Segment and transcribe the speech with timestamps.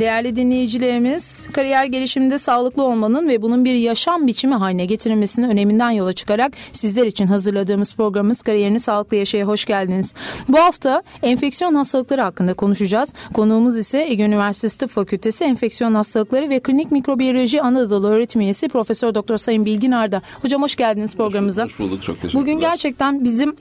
[0.00, 6.12] Değerli dinleyicilerimiz, kariyer gelişiminde sağlıklı olmanın ve bunun bir yaşam biçimi haline getirilmesinin öneminden yola
[6.12, 10.14] çıkarak sizler için hazırladığımız programımız Kariyerini Sağlıklı Yaşaya hoş geldiniz.
[10.48, 13.12] Bu hafta enfeksiyon hastalıkları hakkında konuşacağız.
[13.34, 19.14] Konuğumuz ise Ege Üniversitesi Tıp Fakültesi Enfeksiyon Hastalıkları ve Klinik Mikrobiyoloji Anadolu Öğretim Üyesi Profesör
[19.14, 20.22] Doktor Sayın Bilgin Arda.
[20.42, 21.64] Hocam hoş geldiniz programımıza.
[21.64, 22.42] Hoş bulduk, çok teşekkürler.
[22.42, 23.56] Bugün gerçekten bizim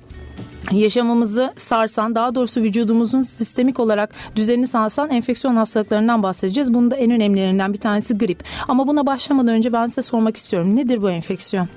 [0.72, 6.74] yaşamımızı sarsan daha doğrusu vücudumuzun sistemik olarak düzenini sarsan enfeksiyon hastalıklarından bahsedeceğiz.
[6.74, 8.44] Bunun da en önemlilerinden bir tanesi grip.
[8.68, 10.76] Ama buna başlamadan önce ben size sormak istiyorum.
[10.76, 11.68] Nedir bu enfeksiyon?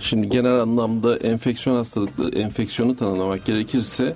[0.00, 4.14] Şimdi genel anlamda enfeksiyon hastalıklı enfeksiyonu tanımlamak gerekirse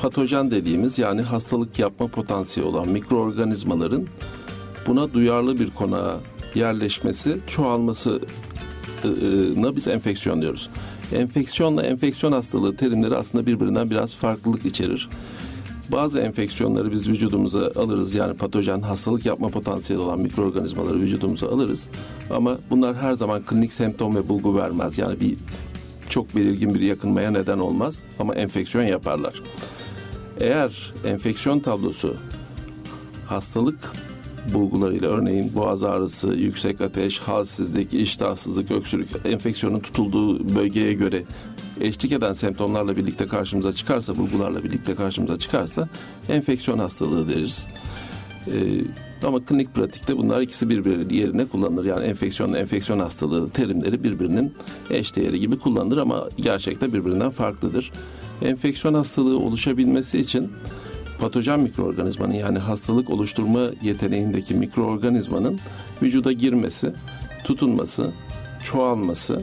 [0.00, 4.06] patojen dediğimiz yani hastalık yapma potansiyeli olan mikroorganizmaların
[4.86, 6.16] buna duyarlı bir konağa
[6.54, 8.20] yerleşmesi, çoğalmasına
[9.76, 10.68] biz enfeksiyon diyoruz.
[11.12, 15.08] Enfeksiyonla enfeksiyon hastalığı terimleri aslında birbirinden biraz farklılık içerir.
[15.92, 21.90] Bazı enfeksiyonları biz vücudumuza alırız yani patojen hastalık yapma potansiyeli olan mikroorganizmaları vücudumuza alırız.
[22.30, 24.98] Ama bunlar her zaman klinik semptom ve bulgu vermez.
[24.98, 25.36] Yani bir
[26.08, 29.42] çok belirgin bir yakınmaya neden olmaz ama enfeksiyon yaparlar.
[30.40, 32.16] Eğer enfeksiyon tablosu
[33.26, 33.92] hastalık
[34.54, 41.22] bulgularıyla örneğin boğaz ağrısı, yüksek ateş, halsizlik, iştahsızlık, öksürük enfeksiyonun tutulduğu bölgeye göre
[41.80, 45.88] eşlik eden semptomlarla birlikte karşımıza çıkarsa, bulgularla birlikte karşımıza çıkarsa
[46.28, 47.66] enfeksiyon hastalığı deriz.
[48.46, 51.84] Ee, ama klinik pratikte bunlar ikisi birbiri yerine kullanılır.
[51.84, 54.54] Yani enfeksiyonla enfeksiyon hastalığı terimleri birbirinin
[54.90, 57.92] eşdeğeri gibi kullanılır ama gerçekte birbirinden farklıdır.
[58.42, 60.50] Enfeksiyon hastalığı oluşabilmesi için
[61.20, 65.58] patojen mikroorganizmanın yani hastalık oluşturma yeteneğindeki mikroorganizmanın
[66.02, 66.92] vücuda girmesi,
[67.44, 68.10] tutunması,
[68.64, 69.42] çoğalması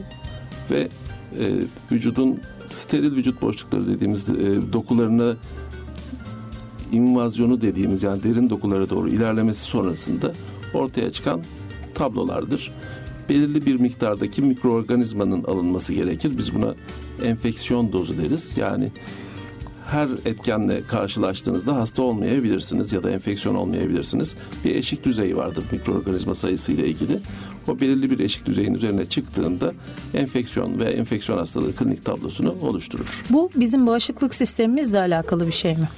[0.70, 0.88] ve
[1.40, 1.44] e,
[1.92, 5.36] vücudun steril vücut boşlukları dediğimiz e, dokularına
[6.92, 10.32] invazyonu dediğimiz yani derin dokulara doğru ilerlemesi sonrasında
[10.74, 11.42] ortaya çıkan
[11.94, 12.72] tablolardır.
[13.28, 16.38] Belirli bir miktardaki mikroorganizmanın alınması gerekir.
[16.38, 16.74] Biz buna
[17.22, 18.56] enfeksiyon dozu deriz.
[18.56, 18.92] Yani
[19.86, 24.34] her etkenle karşılaştığınızda hasta olmayabilirsiniz ya da enfeksiyon olmayabilirsiniz.
[24.64, 27.18] Bir eşik düzeyi vardır mikroorganizma sayısı ile ilgili.
[27.68, 29.72] O belirli bir eşik düzeyin üzerine çıktığında
[30.14, 33.24] enfeksiyon ve enfeksiyon hastalığı klinik tablosunu oluşturur.
[33.30, 35.88] Bu bizim bağışıklık sistemimizle alakalı bir şey mi?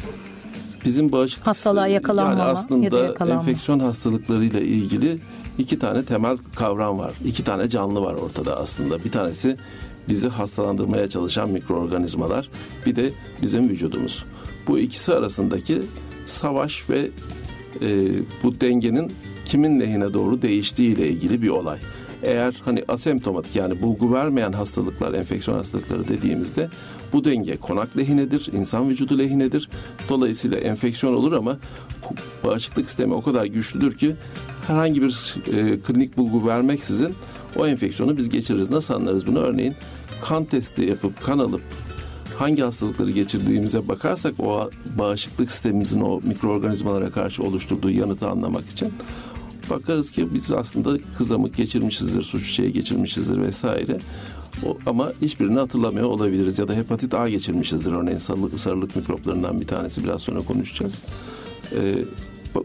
[0.84, 3.40] Bizim bağışıklık hastalığa yakalanmama yani aslında ya da yakalanma.
[3.40, 5.18] enfeksiyon hastalıklarıyla ilgili
[5.58, 7.12] iki tane temel kavram var.
[7.24, 9.04] İki tane canlı var ortada aslında.
[9.04, 9.56] Bir tanesi
[10.08, 12.50] bizi hastalandırmaya çalışan mikroorganizmalar
[12.86, 14.24] bir de bizim vücudumuz.
[14.68, 15.82] Bu ikisi arasındaki
[16.26, 17.10] savaş ve
[17.80, 17.88] e,
[18.42, 19.12] bu dengenin
[19.44, 21.78] kimin lehine doğru değiştiği ile ilgili bir olay.
[22.22, 26.68] Eğer hani asemptomatik yani bulgu vermeyen hastalıklar, enfeksiyon hastalıkları dediğimizde
[27.12, 29.68] bu denge konak lehinedir, insan vücudu lehinedir.
[30.08, 31.58] Dolayısıyla enfeksiyon olur ama
[32.44, 34.14] bağışıklık sistemi o kadar güçlüdür ki
[34.66, 37.14] herhangi bir e, klinik bulgu vermeksizin
[37.56, 38.70] o enfeksiyonu biz geçiririz.
[38.70, 39.38] Nasıl anlarız bunu?
[39.38, 39.74] Örneğin
[40.22, 41.62] kan testi yapıp kan alıp
[42.38, 48.92] hangi hastalıkları geçirdiğimize bakarsak o bağışıklık sistemimizin o mikroorganizmalara karşı oluşturduğu yanıtı anlamak için
[49.70, 53.98] bakarız ki biz aslında kızamık geçirmişizdir, su çiçeği geçirmişizdir vesaire.
[54.66, 59.66] O, ama hiçbirini hatırlamıyor olabiliriz ya da hepatit A geçirmişizdir örneğin sarılık, sarılık mikroplarından bir
[59.66, 61.02] tanesi biraz sonra konuşacağız.
[61.72, 62.04] Ee,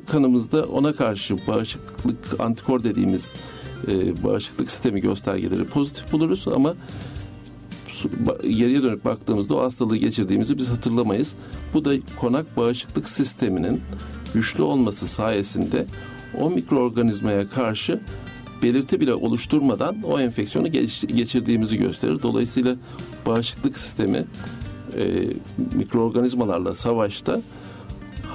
[0.08, 3.36] kanımızda ona karşı bağışıklık antikor dediğimiz
[3.88, 6.76] e, bağışıklık sistemi göstergeleri pozitif buluruz ama
[8.42, 11.36] geriye dönüp baktığımızda o hastalığı geçirdiğimizi biz hatırlamayız.
[11.74, 13.82] Bu da konak bağışıklık sisteminin
[14.34, 15.86] güçlü olması sayesinde
[16.40, 18.00] o mikroorganizmaya karşı
[18.64, 20.72] belirti bile oluşturmadan o enfeksiyonu
[21.08, 22.20] geçirdiğimizi gösterir.
[22.24, 22.76] Dolayısıyla
[23.26, 24.26] bağışıklık sistemi
[24.98, 25.04] e,
[25.76, 27.42] mikroorganizmalarla savaşta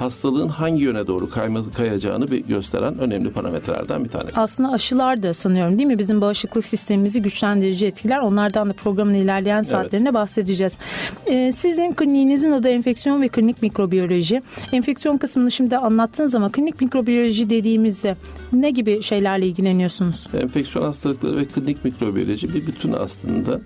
[0.00, 4.40] hastalığın hangi yöne doğru kayma, kayacağını gösteren önemli parametrelerden bir tanesi.
[4.40, 5.98] Aslında aşılar da sanıyorum değil mi?
[5.98, 8.18] Bizim bağışıklık sistemimizi güçlendirici etkiler.
[8.18, 10.14] Onlardan da programın ilerleyen saatlerinde evet.
[10.14, 10.78] bahsedeceğiz.
[11.26, 14.42] Ee, sizin kliniğinizin adı enfeksiyon ve klinik mikrobiyoloji.
[14.72, 18.16] Enfeksiyon kısmını şimdi anlattınız ama klinik mikrobiyoloji dediğimizde
[18.52, 20.26] ne gibi şeylerle ilgileniyorsunuz?
[20.40, 23.60] Enfeksiyon hastalıkları ve klinik mikrobiyoloji bir bütün aslında.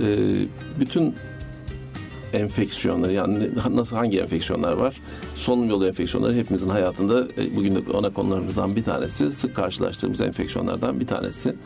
[0.00, 0.16] Ee,
[0.80, 1.14] bütün
[2.32, 4.96] enfeksiyonları yani nasıl hangi enfeksiyonlar var?
[5.36, 9.32] Solunum yolu enfeksiyonları hepimizin hayatında e, bugün de ana konularımızdan bir tanesi.
[9.32, 11.56] Sık karşılaştığımız enfeksiyonlardan bir tanesi.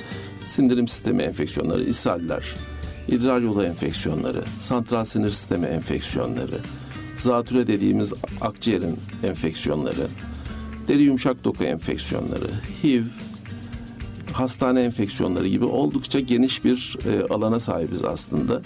[0.44, 2.44] Sindirim sistemi enfeksiyonları, ishaller,
[3.08, 6.58] idrar yolu enfeksiyonları, santral sinir sistemi enfeksiyonları,
[7.17, 10.06] zatüre dediğimiz akciğerin enfeksiyonları,
[10.88, 12.50] deri yumuşak doku enfeksiyonları,
[12.82, 13.02] HIV,
[14.32, 18.62] hastane enfeksiyonları gibi oldukça geniş bir e, alana sahibiz aslında.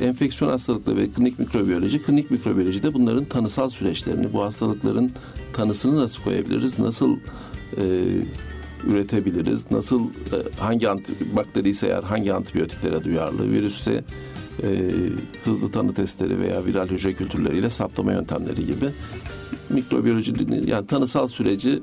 [0.00, 5.12] Enfeksiyon hastalıkları ve klinik mikrobiyoloji, klinik mikrobiyoloji de bunların tanısal süreçlerini, bu hastalıkların
[5.52, 7.16] tanısını nasıl koyabiliriz, nasıl
[7.76, 7.82] e,
[8.86, 10.86] üretebiliriz, nasıl e, hangi
[11.36, 14.04] bakteri ise eğer hangi antibiyotiklere duyarlı, virüsse
[14.62, 14.90] e,
[15.44, 18.90] hızlı tanı testleri veya viral hücre kültürleriyle saptama yöntemleri gibi
[19.68, 20.32] mikrobiyoloji
[20.66, 21.82] yani tanısal süreci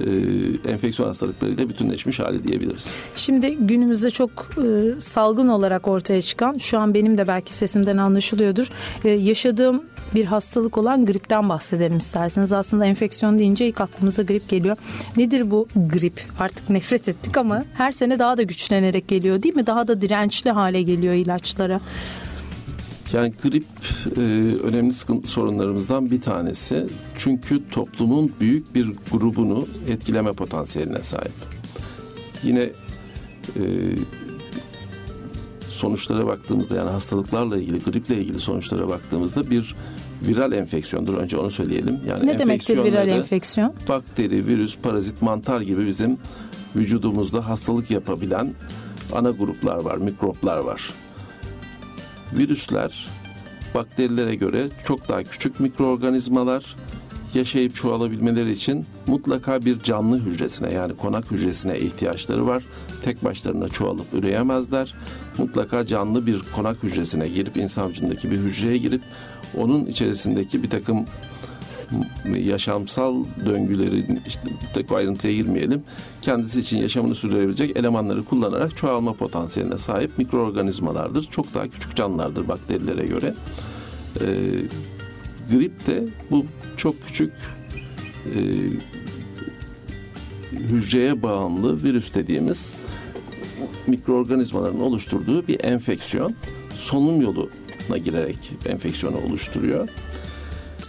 [0.00, 2.96] e, enfeksiyon hastalıklarıyla bütünleşmiş hali diyebiliriz.
[3.16, 4.30] Şimdi günümüzde çok
[4.64, 8.70] e, salgın olarak ortaya çıkan şu an benim de belki sesimden anlaşılıyordur.
[9.04, 9.82] E, yaşadığım
[10.14, 12.52] bir hastalık olan gripten bahsedelim isterseniz.
[12.52, 14.76] Aslında enfeksiyon deyince ilk aklımıza grip geliyor.
[15.16, 16.24] Nedir bu grip?
[16.38, 19.66] Artık nefret ettik ama her sene daha da güçlenerek geliyor değil mi?
[19.66, 21.80] Daha da dirençli hale geliyor ilaçlara.
[23.12, 23.64] Yani grip
[24.16, 24.20] e,
[24.62, 26.86] önemli sıkıntı sorunlarımızdan bir tanesi.
[27.16, 31.32] Çünkü toplumun büyük bir grubunu etkileme potansiyeline sahip.
[32.42, 32.70] Yine
[33.56, 33.62] e,
[35.68, 39.74] sonuçlara baktığımızda yani hastalıklarla ilgili, griple ilgili sonuçlara baktığımızda bir
[40.22, 41.14] viral enfeksiyondur.
[41.14, 42.00] Önce onu söyleyelim.
[42.08, 43.74] Yani ne demektir viral enfeksiyon?
[43.88, 46.18] Bakteri, virüs, parazit, mantar gibi bizim
[46.76, 48.54] vücudumuzda hastalık yapabilen
[49.12, 50.90] ana gruplar var, mikroplar var.
[52.32, 53.06] Virüsler
[53.74, 56.76] bakterilere göre çok daha küçük mikroorganizmalar
[57.34, 62.62] yaşayıp çoğalabilmeleri için mutlaka bir canlı hücresine yani konak hücresine ihtiyaçları var.
[63.02, 64.94] Tek başlarına çoğalıp üreyemezler.
[65.38, 69.02] Mutlaka canlı bir konak hücresine girip insan vücudundaki bir hücreye girip
[69.56, 71.06] onun içerisindeki bir takım
[72.34, 74.40] yaşamsal döngülerin işte
[74.74, 75.82] tek ayrıntıya girmeyelim.
[76.22, 81.24] Kendisi için yaşamını sürdürebilecek elemanları kullanarak çoğalma potansiyeline sahip mikroorganizmalardır.
[81.30, 83.34] Çok daha küçük canlılardır bakterilere göre.
[84.20, 84.26] Ee,
[85.50, 87.32] grip de bu çok küçük
[88.34, 88.40] e,
[90.52, 92.74] hücreye bağımlı virüs dediğimiz
[93.86, 96.34] mikroorganizmaların oluşturduğu bir enfeksiyon
[96.74, 97.20] solunum
[97.86, 99.88] yoluna girerek enfeksiyonu oluşturuyor.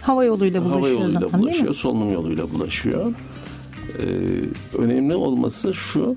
[0.00, 3.12] Hava yoluyla bulaşıyor Hava yoluyla zaten, bulaşıyor, solunum yoluyla bulaşıyor.
[3.98, 6.16] Ee, önemli olması şu,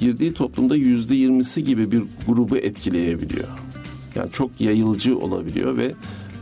[0.00, 3.48] girdiği toplumda yüzde yirmisi gibi bir grubu etkileyebiliyor.
[4.14, 5.94] Yani çok yayılıcı olabiliyor ve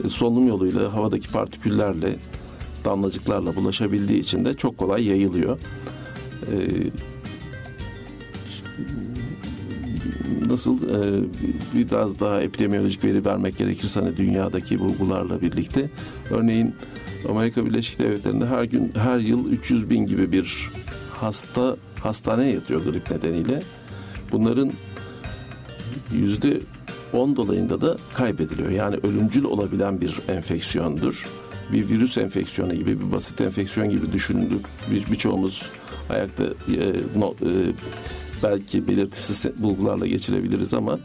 [0.08, 2.16] solunum yoluyla havadaki partiküllerle
[2.84, 5.58] damlacıklarla bulaşabildiği için de çok kolay yayılıyor.
[6.42, 6.56] Ee,
[10.52, 11.24] nasıl e,
[11.74, 15.90] biraz daha epidemiolojik veri vermek gerekirse hani dünyadaki bulgularla birlikte
[16.30, 16.74] örneğin
[17.28, 20.70] Amerika Birleşik Devletleri'nde her gün her yıl 300 bin gibi bir
[21.10, 23.62] hasta hastaneye yatıyor grip nedeniyle.
[24.32, 24.72] Bunların
[26.12, 26.60] yüzde
[27.12, 28.70] 10 dolayında da kaybediliyor.
[28.70, 31.26] Yani ölümcül olabilen bir enfeksiyondur.
[31.72, 34.60] Bir virüs enfeksiyonu gibi, bir basit enfeksiyon gibi düşünülür.
[34.90, 35.70] Bir, birçoğumuz
[36.10, 36.48] ayakta e,
[37.16, 37.50] no, e,
[38.42, 40.98] belki belirtisiz bulgularla geçirebiliriz ama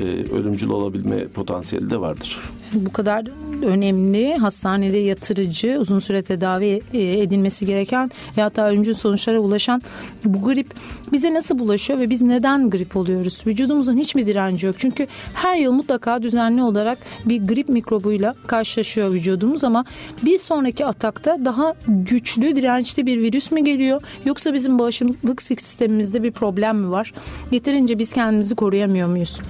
[0.00, 2.38] e, ölümcül olabilme potansiyeli de vardır.
[2.74, 3.24] Bu kadar
[3.64, 9.82] önemli hastanede yatırıcı uzun süre tedavi e, edilmesi gereken ve hatta ölümcül sonuçlara ulaşan
[10.24, 10.74] bu grip
[11.12, 13.42] bize nasıl bulaşıyor ve biz neden grip oluyoruz?
[13.46, 14.76] Vücudumuzun hiç mi direnci yok?
[14.78, 19.84] Çünkü her yıl mutlaka düzenli olarak bir grip mikrobuyla karşılaşıyor vücudumuz ama
[20.22, 24.02] bir sonraki atakta daha güçlü, dirençli bir virüs mü geliyor?
[24.24, 27.12] Yoksa bizim bağışıklık sistemimizde bir problem mi var?
[27.50, 29.40] Yeterince biz kendimizi koruyamıyor muyuz?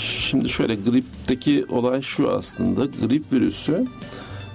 [0.00, 2.84] Şimdi şöyle gripteki olay şu aslında.
[2.84, 3.84] Grip virüsü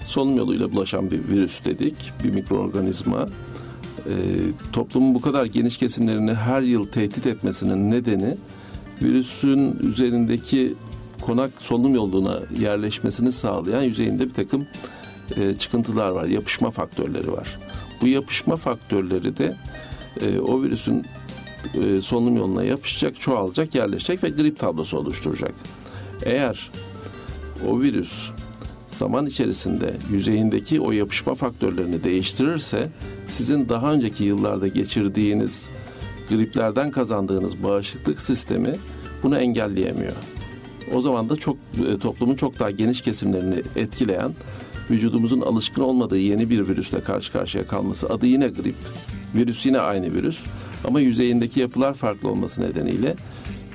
[0.06, 1.96] solunum yoluyla bulaşan bir virüs dedik.
[2.24, 3.28] Bir mikroorganizma.
[4.06, 4.14] E,
[4.74, 8.38] toplumun bu kadar geniş kesimlerini her yıl tehdit etmesinin nedeni
[9.02, 10.74] virüsün üzerindeki
[11.22, 14.68] konak solunum yoluna yerleşmesini sağlayan yüzeyinde bir takım
[15.38, 16.26] e, çıkıntılar var.
[16.26, 17.60] Yapışma faktörleri var.
[18.02, 19.56] Bu yapışma faktörleri de
[20.22, 21.06] e, o virüsün
[21.74, 25.54] e, solunum yoluna yapışacak, çoğalacak, yerleşecek ve grip tablosu oluşturacak.
[26.24, 26.72] Eğer
[27.68, 28.32] o virüs
[28.88, 32.90] zaman içerisinde yüzeyindeki o yapışma faktörlerini değiştirirse
[33.28, 35.70] sizin daha önceki yıllarda geçirdiğiniz
[36.30, 38.76] griplerden kazandığınız bağışıklık sistemi
[39.24, 40.16] bunu engelleyemiyor.
[40.94, 44.32] O zaman da çok e, toplumun çok daha geniş kesimlerini etkileyen
[44.90, 48.76] vücudumuzun alışkın olmadığı yeni bir virüsle karşı karşıya kalması adı yine grip.
[49.36, 50.44] Virüs yine aynı virüs
[50.86, 53.16] ama yüzeyindeki yapılar farklı olması nedeniyle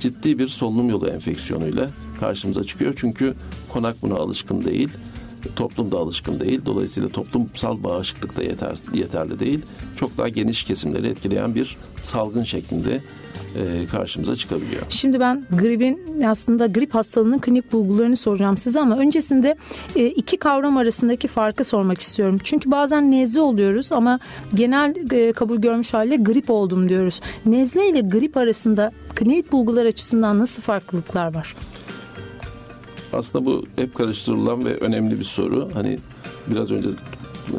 [0.01, 2.95] ciddi bir solunum yolu enfeksiyonuyla karşımıza çıkıyor.
[2.97, 3.35] Çünkü
[3.69, 4.89] konak buna alışkın değil.
[5.57, 6.61] Toplum da alışkın değil.
[6.67, 9.61] Dolayısıyla toplumsal bağışıklık da yeter, yeterli değil.
[9.97, 13.03] Çok daha geniş kesimleri etkileyen bir salgın şeklinde
[13.57, 14.83] e, karşımıza çıkabiliyor.
[14.89, 19.57] Şimdi ben gripin aslında grip hastalığının klinik bulgularını soracağım size ama öncesinde
[19.97, 22.39] e, iki kavram arasındaki farkı sormak istiyorum.
[22.45, 24.21] Çünkü bazen nezle oluyoruz ama
[24.55, 27.21] genel e, kabul görmüş haliyle grip oldum diyoruz.
[27.47, 31.55] Nezle ile grip arasında klinik bulgular açısından nasıl farklılıklar var?
[33.17, 35.69] Aslında bu hep karıştırılan ve önemli bir soru.
[35.75, 35.99] Hani
[36.47, 36.89] biraz önce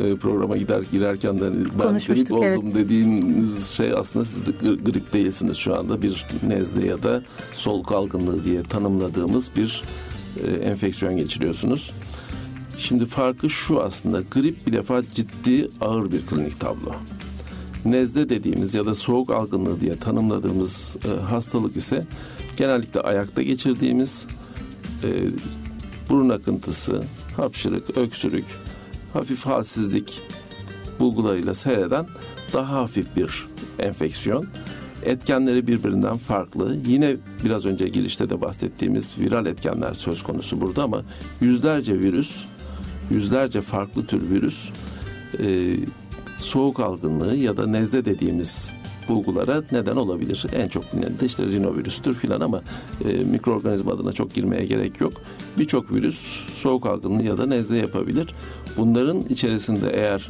[0.04, 2.76] e, programa gider girerken de hani ben grip oldum evet.
[2.76, 4.52] dediğiniz şey aslında siz de
[4.86, 7.24] grip değilsiniz şu anda bir nezle ya da
[7.54, 9.84] soluk algınlığı diye tanımladığımız bir
[10.44, 11.92] e, enfeksiyon geçiriyorsunuz.
[12.78, 16.92] Şimdi farkı şu aslında grip bir defa ciddi ağır bir klinik tablo.
[17.86, 22.08] Nezle dediğimiz ya da soğuk algınlığı diye tanımladığımız e, hastalık ise
[22.58, 24.28] genellikle ayakta geçirdiğimiz
[25.04, 25.10] e,
[26.10, 27.04] burun akıntısı,
[27.38, 28.46] hapşırık, öksürük,
[29.14, 30.22] hafif halsizlik
[31.00, 32.06] bulgularıyla seyreden
[32.54, 33.48] daha hafif bir
[33.80, 34.48] enfeksiyon.
[35.04, 36.78] Etkenleri birbirinden farklı.
[36.88, 41.04] Yine biraz önce girişte de bahsettiğimiz viral etkenler söz konusu burada ama
[41.42, 42.46] yüzlerce virüs,
[43.12, 44.70] yüzlerce farklı tür virüs
[45.40, 45.76] e,
[46.36, 48.72] soğuk algınlığı ya da nezle dediğimiz
[49.08, 50.46] bulgulara neden olabilir.
[50.56, 52.62] En çok bilinen de işte rinovirüstür filan ama
[53.06, 55.14] e, mikroorganizma adına çok girmeye gerek yok.
[55.58, 58.34] Birçok virüs soğuk algınlığı ya da nezle yapabilir.
[58.78, 60.28] Bunların içerisinde eğer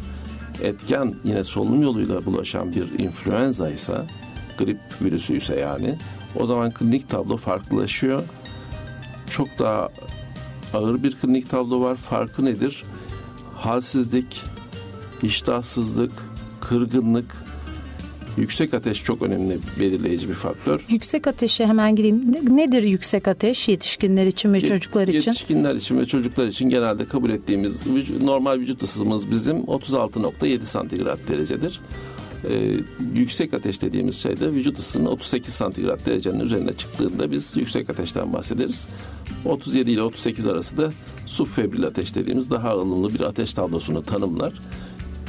[0.64, 3.98] etken yine solunum yoluyla bulaşan bir influenza ise
[4.58, 5.96] grip virüsü ise yani
[6.36, 8.24] o zaman klinik tablo farklılaşıyor.
[9.30, 9.90] Çok daha
[10.74, 11.96] ağır bir klinik tablo var.
[11.96, 12.84] Farkı nedir?
[13.56, 14.44] Halsizlik,
[15.24, 16.12] iştahsızlık,
[16.62, 17.36] kırgınlık,
[18.38, 20.86] Yüksek ateş çok önemli belirleyici bir faktör.
[20.90, 22.36] Yüksek ateşe hemen gireyim.
[22.50, 25.32] Nedir yüksek ateş yetişkinler için ve çocuklar için?
[25.32, 27.82] Yetişkinler için ve çocuklar için genelde kabul ettiğimiz
[28.22, 31.82] normal vücut ısımız bizim 36.7 santigrat derecedir.
[32.50, 32.74] Ee,
[33.16, 38.88] yüksek ateş dediğimiz şeyde vücut ısısının 38 santigrat derecenin üzerine çıktığında biz yüksek ateşten bahsederiz.
[39.46, 40.90] 37 ile 38 arası da
[41.26, 44.54] subfebril ateş dediğimiz daha ılımlı bir ateş tablosunu tanımlar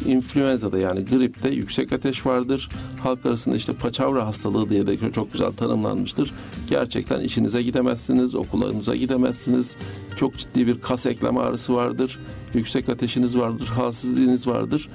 [0.07, 2.69] influenza'da yani gripte yüksek ateş vardır.
[3.03, 6.33] Halk arasında işte paçavra hastalığı diye de çok güzel tanımlanmıştır.
[6.71, 9.77] Gerçekten işinize gidemezsiniz, okullarınıza gidemezsiniz.
[10.17, 12.19] Çok ciddi bir kas eklem ağrısı vardır.
[12.55, 14.89] Yüksek ateşiniz vardır, halsizliğiniz vardır.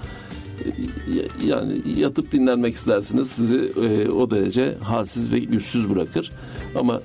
[1.46, 6.32] Yani yatıp dinlenmek istersiniz sizi e, o derece halsiz ve güçsüz bırakır.
[6.76, 7.02] Ama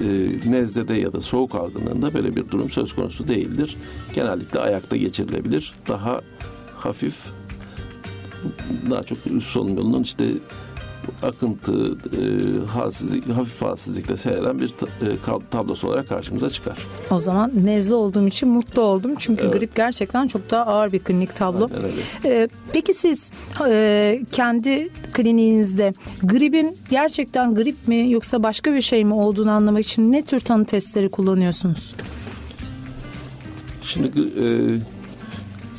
[0.00, 3.76] e, nezdede ya da soğuk algınlığında böyle bir durum söz konusu değildir.
[4.14, 5.74] Genellikle ayakta geçirilebilir.
[5.88, 6.20] Daha
[6.76, 7.16] hafif
[8.90, 10.24] daha çok üst solunum yolunun işte
[11.22, 12.24] akıntı, e,
[12.66, 16.78] halsizlik, hafif halsizlikle seyreden bir e, tablosu olarak karşımıza çıkar.
[17.10, 19.14] O zaman nezle olduğum için mutlu oldum.
[19.18, 19.52] Çünkü evet.
[19.52, 21.68] grip gerçekten çok daha ağır bir klinik tablo.
[22.24, 23.32] E, peki siz
[23.68, 30.12] e, kendi kliniğinizde gripin gerçekten grip mi yoksa başka bir şey mi olduğunu anlamak için
[30.12, 31.94] ne tür tanı testleri kullanıyorsunuz?
[33.84, 34.46] Şimdi e,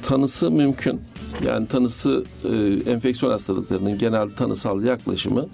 [0.01, 1.10] tanısı mümkün.
[1.45, 5.47] Yani tanısı e, enfeksiyon hastalıklarının genel tanısal yaklaşımı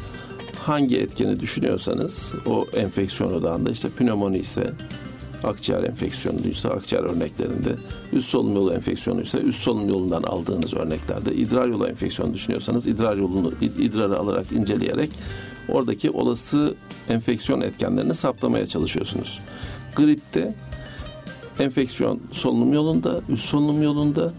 [0.65, 4.73] hangi etkeni düşünüyorsanız o enfeksiyon odağında işte pnömoni ise
[5.43, 7.75] akciğer enfeksiyonuysa akciğer örneklerinde,
[8.13, 13.51] üst solunum yolu enfeksiyonuysa üst solunum yolundan aldığınız örneklerde, idrar yolu enfeksiyonu düşünüyorsanız idrar yolunu
[13.61, 15.09] idrarı alarak inceleyerek
[15.69, 16.75] oradaki olası
[17.09, 19.39] enfeksiyon etkenlerini saptamaya çalışıyorsunuz.
[19.95, 20.55] Gripte
[21.59, 24.33] enfeksiyon solunum yolunda, üst solunum yolunda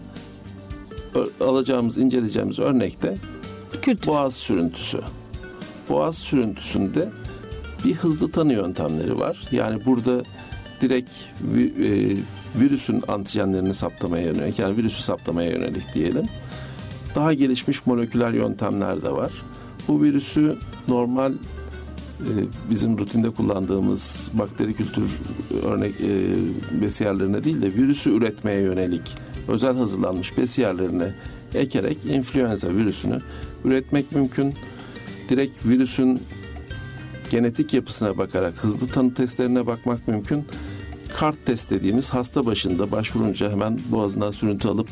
[1.41, 3.17] alacağımız, inceleyeceğimiz örnekte
[3.81, 4.07] Kültür.
[4.07, 4.99] boğaz sürüntüsü.
[5.89, 7.09] Boğaz sürüntüsünde
[7.85, 9.47] bir hızlı tanı yöntemleri var.
[9.51, 10.23] Yani burada
[10.81, 11.09] direkt
[11.55, 12.17] e,
[12.61, 16.25] virüsün antijenlerini saptamaya yönelik, yani virüsü saptamaya yönelik diyelim.
[17.15, 19.31] Daha gelişmiş moleküler yöntemler de var.
[19.87, 20.55] Bu virüsü
[20.87, 21.33] normal
[22.19, 22.31] e,
[22.69, 25.19] bizim rutinde kullandığımız bakteri kültür
[25.63, 29.01] örnek e, besiyerlerine değil de virüsü üretmeye yönelik
[29.49, 31.13] özel hazırlanmış besiyerlerine
[31.53, 33.21] ekerek influenza virüsünü
[33.65, 34.53] üretmek mümkün.
[35.29, 36.21] Direkt virüsün
[37.29, 40.45] genetik yapısına bakarak hızlı tanı testlerine bakmak mümkün.
[41.17, 44.89] Kart test dediğimiz hasta başında başvurunca hemen boğazından sürüntü alıp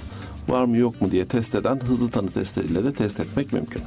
[0.48, 3.82] var mı yok mu diye test eden hızlı tanı testleriyle de test etmek mümkün.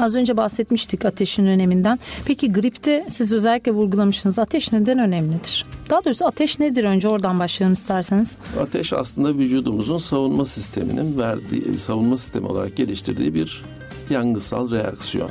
[0.00, 1.98] Az önce bahsetmiştik ateşin öneminden.
[2.24, 4.38] Peki gripte siz özellikle vurgulamışsınız.
[4.38, 5.66] Ateş neden önemlidir?
[5.90, 6.84] Daha doğrusu ateş nedir?
[6.84, 8.36] Önce oradan başlayalım isterseniz.
[8.60, 13.64] Ateş aslında vücudumuzun savunma sisteminin verdiği, savunma sistemi olarak geliştirdiği bir
[14.10, 15.30] yangısal reaksiyon.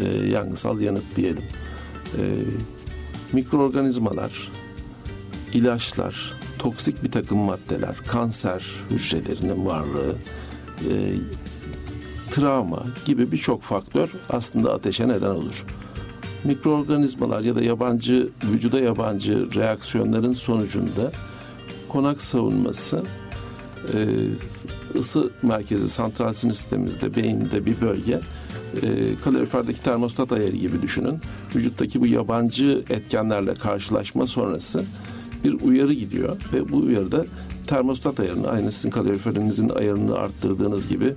[0.00, 1.44] E, yangısal yanıt diyelim.
[2.18, 2.22] E,
[3.32, 4.52] mikroorganizmalar
[5.52, 10.14] ilaçlar, toksik bir takım maddeler, kanser hücrelerinin varlığı,
[10.80, 10.92] e,
[12.36, 15.64] travma gibi birçok faktör aslında ateşe neden olur.
[16.44, 21.12] Mikroorganizmalar ya da yabancı vücuda yabancı reaksiyonların sonucunda
[21.88, 23.02] konak savunması
[23.94, 23.98] e,
[24.98, 28.20] ısı merkezi santral sistemimizde beyinde bir bölge
[28.82, 28.90] e,
[29.24, 31.18] kaloriferdeki termostat ayarı gibi düşünün.
[31.54, 34.84] Vücuttaki bu yabancı etkenlerle karşılaşma sonrası
[35.44, 37.26] bir uyarı gidiyor ve bu uyarıda
[37.66, 41.14] termostat ayarını aynı sizin kaloriferinizin ayarını arttırdığınız gibi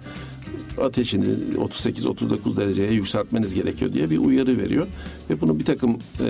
[0.84, 4.88] ateşini 38-39 dereceye yükseltmeniz gerekiyor diye bir uyarı veriyor.
[5.30, 6.28] Ve bunu bir takım e,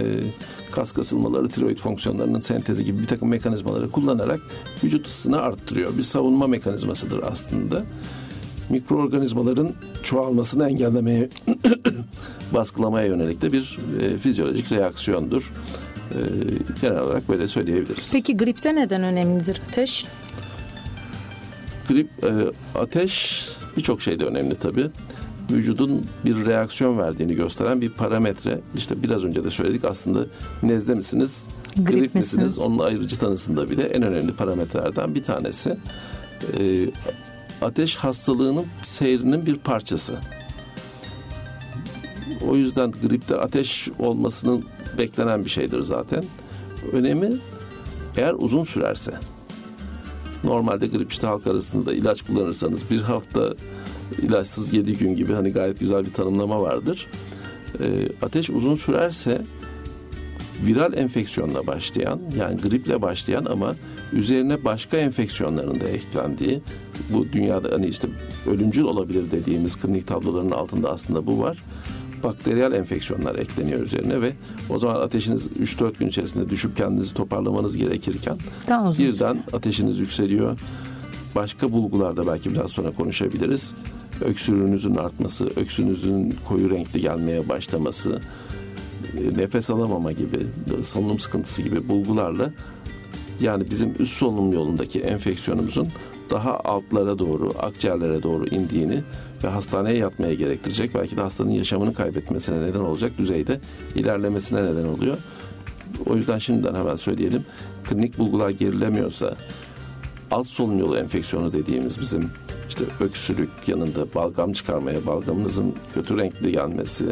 [0.71, 4.39] kas kasılmaları, tiroid fonksiyonlarının sentezi gibi bir takım mekanizmaları kullanarak
[4.83, 5.97] vücut ısısını arttırıyor.
[5.97, 7.83] Bir savunma mekanizmasıdır aslında.
[8.69, 11.29] Mikroorganizmaların çoğalmasını engellemeye,
[12.53, 15.51] baskılamaya yönelik de bir e, fizyolojik reaksiyondur.
[16.11, 16.19] E,
[16.81, 18.09] genel olarak böyle söyleyebiliriz.
[18.13, 20.05] Peki gripte neden önemlidir ateş?
[21.89, 22.29] Grip, e,
[22.79, 23.45] ateş
[23.77, 24.89] birçok şeyde önemli tabii.
[25.51, 28.59] Vücudun bir reaksiyon verdiğini gösteren bir parametre.
[28.75, 30.25] İşte biraz önce de söyledik aslında
[30.63, 32.43] nezle misiniz, grip, grip misiniz?
[32.43, 32.59] misiniz?
[32.59, 35.77] Onun ayrıcı tanısında bile en önemli parametrelerden bir tanesi.
[36.59, 36.85] E,
[37.61, 40.19] ateş hastalığının seyrinin bir parçası.
[42.47, 44.65] O yüzden gripte ateş olmasının
[44.97, 46.23] beklenen bir şeydir zaten.
[46.93, 47.29] Önemi
[48.17, 49.13] eğer uzun sürerse.
[50.43, 53.53] Normalde grip işte halk arasında ilaç kullanırsanız bir hafta
[54.21, 57.07] ilaçsız yedi gün gibi hani gayet güzel bir tanımlama vardır.
[57.79, 57.85] E,
[58.21, 59.41] ateş uzun sürerse
[60.65, 63.75] viral enfeksiyonla başlayan yani griple başlayan ama
[64.13, 66.61] üzerine başka enfeksiyonların da eklendiği
[67.09, 68.07] bu dünyada hani işte
[68.47, 71.63] ölümcül olabilir dediğimiz klinik tablolarının altında aslında bu var.
[72.23, 74.33] Bakteriyel enfeksiyonlar ekleniyor üzerine ve
[74.69, 78.37] o zaman ateşiniz 3-4 gün içerisinde düşüp kendinizi toparlamanız gerekirken
[78.99, 80.59] birden ateşiniz yükseliyor.
[81.35, 83.75] Başka bulgularda belki biraz sonra konuşabiliriz.
[84.21, 88.19] Öksürüğünüzün artması, öksürüğünüzün koyu renkli gelmeye başlaması,
[89.17, 90.39] e, nefes alamama gibi,
[90.81, 92.51] solunum sıkıntısı gibi bulgularla
[93.41, 95.87] yani bizim üst solunum yolundaki enfeksiyonumuzun
[96.29, 99.03] daha altlara doğru, akciğerlere doğru indiğini
[99.43, 100.95] ve hastaneye yatmaya gerektirecek.
[100.95, 103.59] Belki de hastanın yaşamını kaybetmesine neden olacak düzeyde
[103.95, 105.17] ilerlemesine neden oluyor.
[106.05, 107.45] O yüzden şimdiden hemen söyleyelim.
[107.89, 109.35] Klinik bulgular gerilemiyorsa
[110.31, 112.29] alt solunum yolu enfeksiyonu dediğimiz bizim
[112.69, 117.05] işte öksürük yanında balgam çıkarmaya, balgamınızın kötü renkli gelmesi,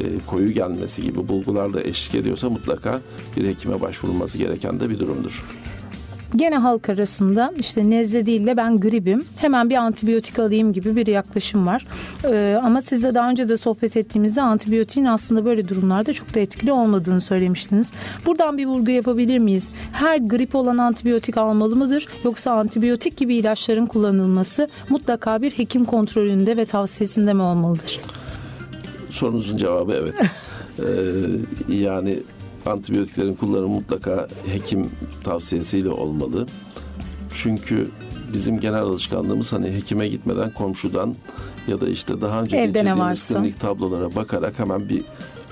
[0.00, 3.00] e, koyu gelmesi gibi bulgularla eşlik ediyorsa mutlaka
[3.36, 5.42] bir hekime başvurulması gereken de bir durumdur.
[6.36, 11.06] Gene halk arasında işte nezle değil de ben gribim hemen bir antibiyotik alayım gibi bir
[11.06, 11.86] yaklaşım var.
[12.24, 16.72] Ee, ama sizle daha önce de sohbet ettiğimizde antibiyotiğin aslında böyle durumlarda çok da etkili
[16.72, 17.92] olmadığını söylemiştiniz.
[18.26, 19.70] Buradan bir vurgu yapabilir miyiz?
[19.92, 22.08] Her grip olan antibiyotik almalı mıdır?
[22.24, 28.00] Yoksa antibiyotik gibi ilaçların kullanılması mutlaka bir hekim kontrolünde ve tavsiyesinde mi olmalıdır?
[29.10, 30.14] Sorunuzun cevabı evet.
[30.78, 32.18] ee, yani
[32.66, 34.90] antibiyotiklerin kullanımı mutlaka hekim
[35.24, 36.46] tavsiyesiyle olmalı.
[37.34, 37.90] Çünkü
[38.32, 41.14] bizim genel alışkanlığımız hani hekime gitmeden komşudan
[41.68, 45.02] ya da işte daha önce Evde geçirdiğimiz klinik tablolara bakarak hemen bir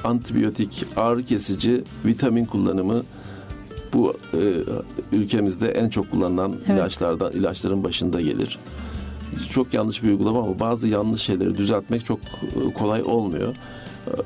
[0.05, 3.03] antibiyotik, ağrı kesici, vitamin kullanımı
[3.93, 4.55] bu e,
[5.13, 6.79] ülkemizde en çok kullanılan evet.
[6.79, 8.59] ilaçlardan ilaçların başında gelir.
[9.51, 13.57] Çok yanlış bir uygulama ama bazı yanlış şeyleri düzeltmek çok e, kolay olmuyor.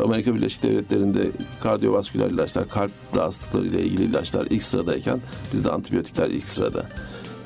[0.04, 1.30] Amerika Birleşik Devletleri'nde
[1.62, 5.20] kardiyovasküler ilaçlar, kalp rahatsızlıkları ile ilgili ilaçlar ilk sıradayken
[5.52, 6.86] bizde antibiyotikler ilk sırada.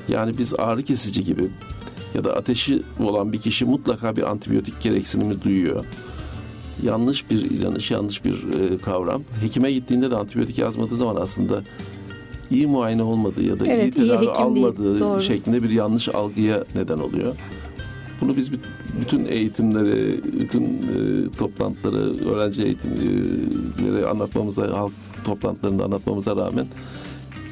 [0.07, 1.49] Yani biz ağrı kesici gibi
[2.13, 5.85] ya da ateşi olan bir kişi mutlaka bir antibiyotik gereksinimi duyuyor.
[6.83, 9.23] Yanlış bir inanış, yanlış bir e, kavram.
[9.41, 11.63] Hekime gittiğinde de antibiyotik yazmadığı zaman aslında
[12.51, 16.99] iyi muayene olmadığı ya da evet, iyi tedavi iyi almadığı şeklinde bir yanlış algıya neden
[16.99, 17.35] oluyor.
[18.21, 18.51] Bunu biz
[19.01, 24.91] bütün eğitimleri, bütün e, toplantıları, öğrenci eğitimleri anlatmamıza, halk
[25.23, 26.67] toplantılarında anlatmamıza rağmen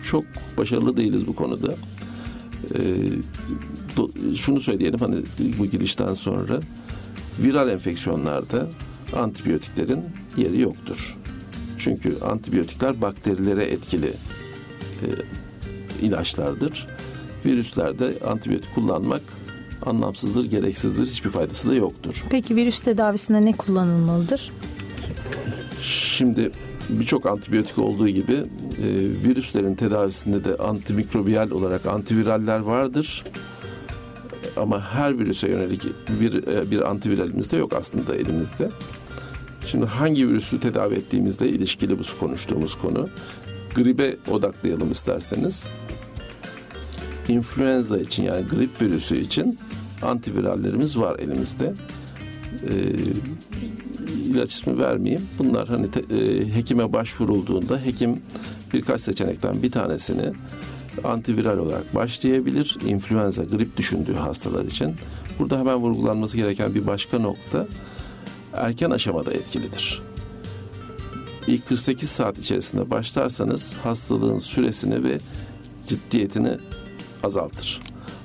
[0.03, 0.23] çok
[0.57, 1.75] başarılı değiliz bu konuda.
[2.75, 2.79] E,
[4.35, 5.15] şunu söyleyelim hani
[5.59, 6.59] bu girişten sonra
[7.39, 8.67] viral enfeksiyonlarda
[9.13, 10.01] antibiyotiklerin
[10.37, 11.17] yeri yoktur.
[11.77, 15.07] Çünkü antibiyotikler bakterilere etkili e,
[16.01, 16.87] ilaçlardır.
[17.45, 19.21] Virüslerde antibiyotik kullanmak
[19.85, 22.23] anlamsızdır, gereksizdir, hiçbir faydası da yoktur.
[22.29, 24.51] Peki virüs tedavisinde ne kullanılmalıdır?
[25.81, 26.51] Şimdi
[26.89, 28.87] birçok antibiyotik olduğu gibi e,
[29.27, 33.23] virüslerin tedavisinde de antimikrobiyal olarak antiviraller vardır.
[34.57, 35.85] Ama her virüse yönelik
[36.21, 38.69] bir, e, bir antiviralimiz de yok aslında elimizde.
[39.67, 43.09] Şimdi hangi virüsü tedavi ettiğimizle ilişkili bu konuştuğumuz konu.
[43.75, 45.65] gribe odaklayalım isterseniz.
[47.27, 49.59] İnfluenza için yani grip virüsü için
[50.01, 51.73] antivirallerimiz var elimizde.
[52.67, 52.73] Ee,
[54.29, 55.27] ilaç ismi vermeyeyim.
[55.39, 58.21] Bunlar hani te, e, hekime başvurulduğunda hekim
[58.73, 60.33] birkaç seçenekten bir tanesini
[61.03, 62.77] antiviral olarak başlayabilir.
[62.87, 64.95] İnfluenza, grip düşündüğü hastalar için.
[65.39, 67.67] Burada hemen vurgulanması gereken bir başka nokta
[68.53, 70.01] erken aşamada etkilidir.
[71.47, 75.19] İlk 48 saat içerisinde başlarsanız hastalığın süresini ve
[75.87, 76.57] ciddiyetini
[77.23, 77.79] azaltır.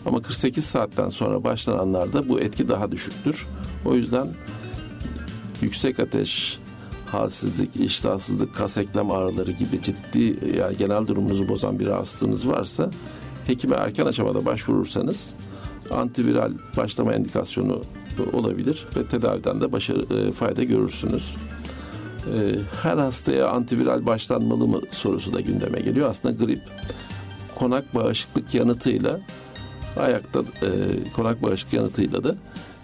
[0.07, 3.47] Ama 48 saatten sonra başlananlarda bu etki daha düşüktür.
[3.85, 4.29] O yüzden
[5.63, 6.59] yüksek ateş,
[7.07, 12.91] halsizlik, iştahsızlık, kas eklem ağrıları gibi ciddi yani genel durumunuzu bozan bir rahatsızlığınız varsa
[13.47, 15.35] hekime erken aşamada başvurursanız
[15.91, 17.83] antiviral başlama indikasyonu
[18.33, 21.37] olabilir ve tedaviden de başarı, e, fayda görürsünüz.
[22.27, 26.11] E, her hastaya antiviral başlanmalı mı sorusu da gündeme geliyor.
[26.11, 26.63] Aslında grip
[27.55, 29.21] konak bağışıklık yanıtıyla
[29.97, 30.69] ayakta e,
[31.17, 32.35] konak bağışıklık yanıtıyla da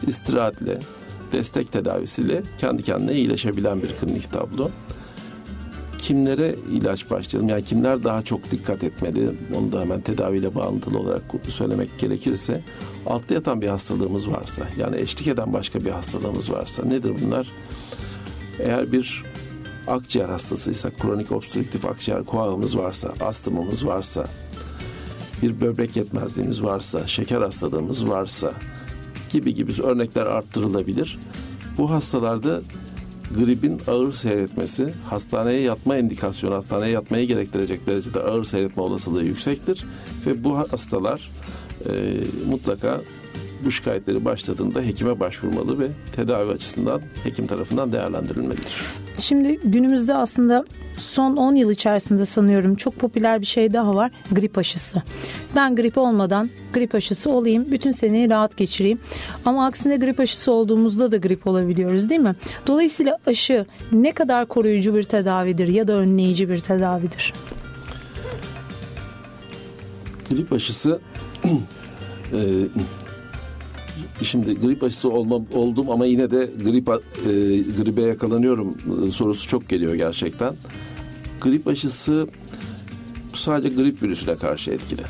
[0.06, 0.78] istirahatle
[1.32, 4.70] destek tedavisiyle kendi kendine iyileşebilen bir klinik tablo.
[5.98, 7.48] Kimlere ilaç başlayalım?
[7.48, 9.30] Yani kimler daha çok dikkat etmeli?
[9.58, 12.62] Onu da hemen tedaviyle bağlantılı olarak söylemek gerekirse
[13.06, 17.52] altta yatan bir hastalığımız varsa yani eşlik eden başka bir hastalığımız varsa nedir bunlar?
[18.58, 19.24] Eğer bir
[19.86, 24.26] akciğer hastasıysak, kronik obstrüktif akciğer koağımız varsa, astımımız varsa,
[25.42, 28.52] bir böbrek yetmezliğimiz varsa, şeker hastalığımız varsa,
[29.32, 31.18] gibi gibi örnekler arttırılabilir.
[31.78, 32.62] Bu hastalarda
[33.38, 39.84] gripin ağır seyretmesi, hastaneye yatma indikasyonu, hastaneye yatmayı gerektirecek derecede ağır seyretme olasılığı yüksektir.
[40.26, 41.30] Ve bu hastalar
[41.86, 41.92] e,
[42.50, 43.00] mutlaka
[43.64, 48.72] bu şikayetleri başladığında hekime başvurmalı ve tedavi açısından hekim tarafından değerlendirilmelidir.
[49.18, 50.64] Şimdi günümüzde aslında
[50.96, 54.10] son 10 yıl içerisinde sanıyorum çok popüler bir şey daha var.
[54.32, 55.02] Grip aşısı.
[55.56, 57.66] Ben grip olmadan grip aşısı olayım.
[57.70, 58.98] Bütün seneyi rahat geçireyim.
[59.44, 62.34] Ama aksine grip aşısı olduğumuzda da grip olabiliyoruz değil mi?
[62.66, 67.34] Dolayısıyla aşı ne kadar koruyucu bir tedavidir ya da önleyici bir tedavidir?
[70.30, 71.00] Grip aşısı
[72.32, 72.38] e,
[74.24, 76.92] şimdi grip aşısı olmam, oldum ama yine de grip e,
[77.82, 80.54] gribe yakalanıyorum e, sorusu çok geliyor gerçekten.
[81.40, 82.28] Grip aşısı
[83.34, 85.02] sadece grip virüsüne karşı etkili.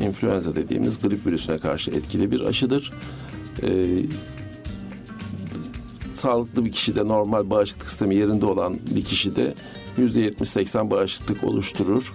[0.00, 2.92] İnfluenza dediğimiz grip virüsüne karşı etkili bir aşıdır.
[3.62, 3.86] Ee,
[6.12, 9.54] sağlıklı bir kişide normal bağışıklık sistemi yerinde olan bir kişide
[9.98, 12.12] %70-80 bağışıklık oluşturur.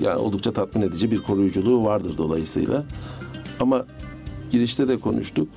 [0.00, 2.84] Yani oldukça tatmin edici bir koruyuculuğu vardır dolayısıyla.
[3.60, 3.86] Ama
[4.50, 5.48] girişte de konuştuk.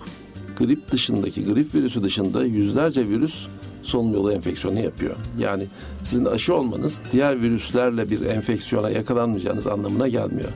[0.58, 3.48] Grip dışındaki, grip virüsü dışında yüzlerce virüs
[3.84, 5.16] solunum enfeksiyonu yapıyor.
[5.40, 5.68] Yani
[6.04, 10.50] sizin aşı olmanız diğer virüslerle bir enfeksiyona yakalanmayacağınız anlamına gelmiyor.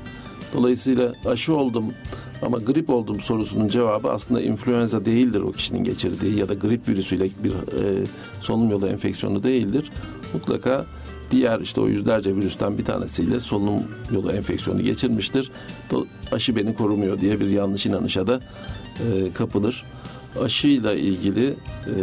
[0.54, 1.86] Dolayısıyla aşı oldum
[2.41, 7.30] ama grip oldum sorusunun cevabı aslında influenza değildir o kişinin geçirdiği ya da grip virüsüyle
[7.43, 8.06] bir e,
[8.41, 9.91] solunum yolu enfeksiyonu değildir.
[10.34, 10.86] Mutlaka
[11.32, 15.52] diğer işte o yüzlerce virüsten bir tanesiyle solunum yolu enfeksiyonu geçirmiştir.
[16.32, 18.40] Aşı beni korumuyor diye bir yanlış inanışa da
[19.00, 19.86] e, kapılır.
[20.42, 21.96] Aşıyla ilgili e,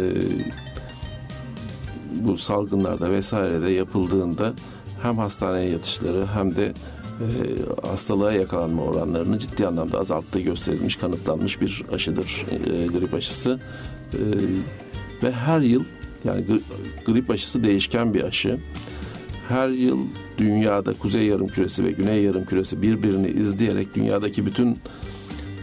[2.11, 4.53] bu salgınlarda vesairede yapıldığında
[5.01, 7.27] hem hastaneye yatışları hem de e,
[7.87, 13.59] hastalığa yakalanma oranlarını ciddi anlamda azalttığı gösterilmiş, kanıtlanmış bir aşıdır e, grip aşısı.
[14.13, 14.19] E,
[15.23, 15.83] ve her yıl
[16.25, 16.45] yani
[17.05, 18.59] grip aşısı değişken bir aşı.
[19.49, 19.99] Her yıl
[20.37, 24.71] dünyada kuzey yarım küresi ve güney yarım küresi birbirini izleyerek dünyadaki bütün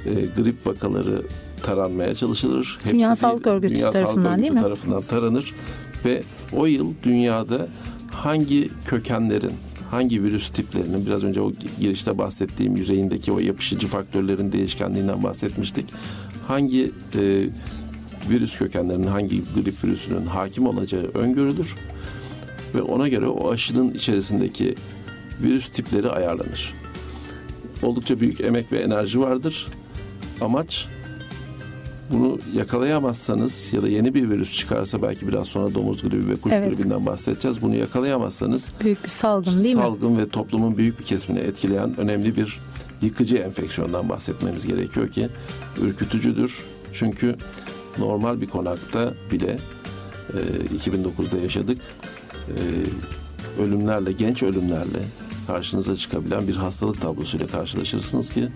[0.07, 1.23] e, grip vakaları
[1.63, 2.79] taranmaya çalışılır.
[2.83, 4.61] Hepsi Dünya Sağlık Örgütü Dünya tarafından Sağlık Örgütü değil mi?
[4.61, 5.55] tarafından taranır
[6.05, 7.69] ve o yıl dünyada
[8.11, 9.53] hangi kökenlerin,
[9.91, 15.87] hangi virüs tiplerinin biraz önce o girişte bahsettiğim yüzeyindeki o yapışıcı faktörlerin değişkenliğinden bahsetmiştik.
[16.49, 17.49] Hangi e,
[18.31, 21.75] virüs kökenlerinin hangi grip virüsünün hakim olacağı öngörülür
[22.75, 24.75] ve ona göre o aşının içerisindeki
[25.43, 26.75] virüs tipleri ayarlanır.
[27.83, 29.67] Oldukça büyük emek ve enerji vardır.
[30.41, 30.87] Amaç
[32.13, 36.53] bunu yakalayamazsanız ya da yeni bir virüs çıkarsa belki biraz sonra domuz gribi ve kuş
[36.53, 36.79] evet.
[36.79, 37.63] gribinden bahsedeceğiz.
[37.63, 40.01] Bunu yakalayamazsanız büyük bir salgın değil salgın mi?
[40.01, 42.61] Salgın ve toplumun büyük bir kesimini etkileyen önemli bir
[43.03, 45.29] yıkıcı enfeksiyondan bahsetmemiz gerekiyor ki
[45.81, 46.59] ürkütücüdür.
[46.93, 47.37] Çünkü
[47.99, 49.59] normal bir konakta bile
[50.33, 51.79] e, 2009'da yaşadık.
[52.49, 55.03] E, ölümlerle, genç ölümlerle
[55.47, 58.49] karşınıza çıkabilen bir hastalık tablosuyla karşılaşırsınız ki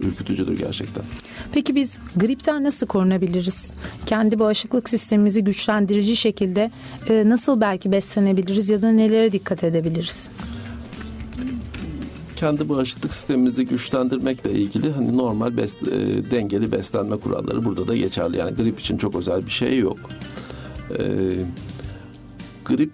[0.00, 1.04] ürkütücüdür gerçekten.
[1.52, 3.72] Peki biz gripten nasıl korunabiliriz?
[4.06, 6.70] Kendi bağışıklık sistemimizi güçlendirici şekilde
[7.08, 10.30] e, nasıl belki beslenebiliriz ya da nelere dikkat edebiliriz?
[12.42, 18.36] kendi bağışıklık sistemimizi güçlendirmekle ilgili hani normal bes, e, dengeli beslenme kuralları burada da geçerli.
[18.36, 19.98] Yani grip için çok özel bir şey yok.
[20.90, 21.02] E,
[22.64, 22.90] grip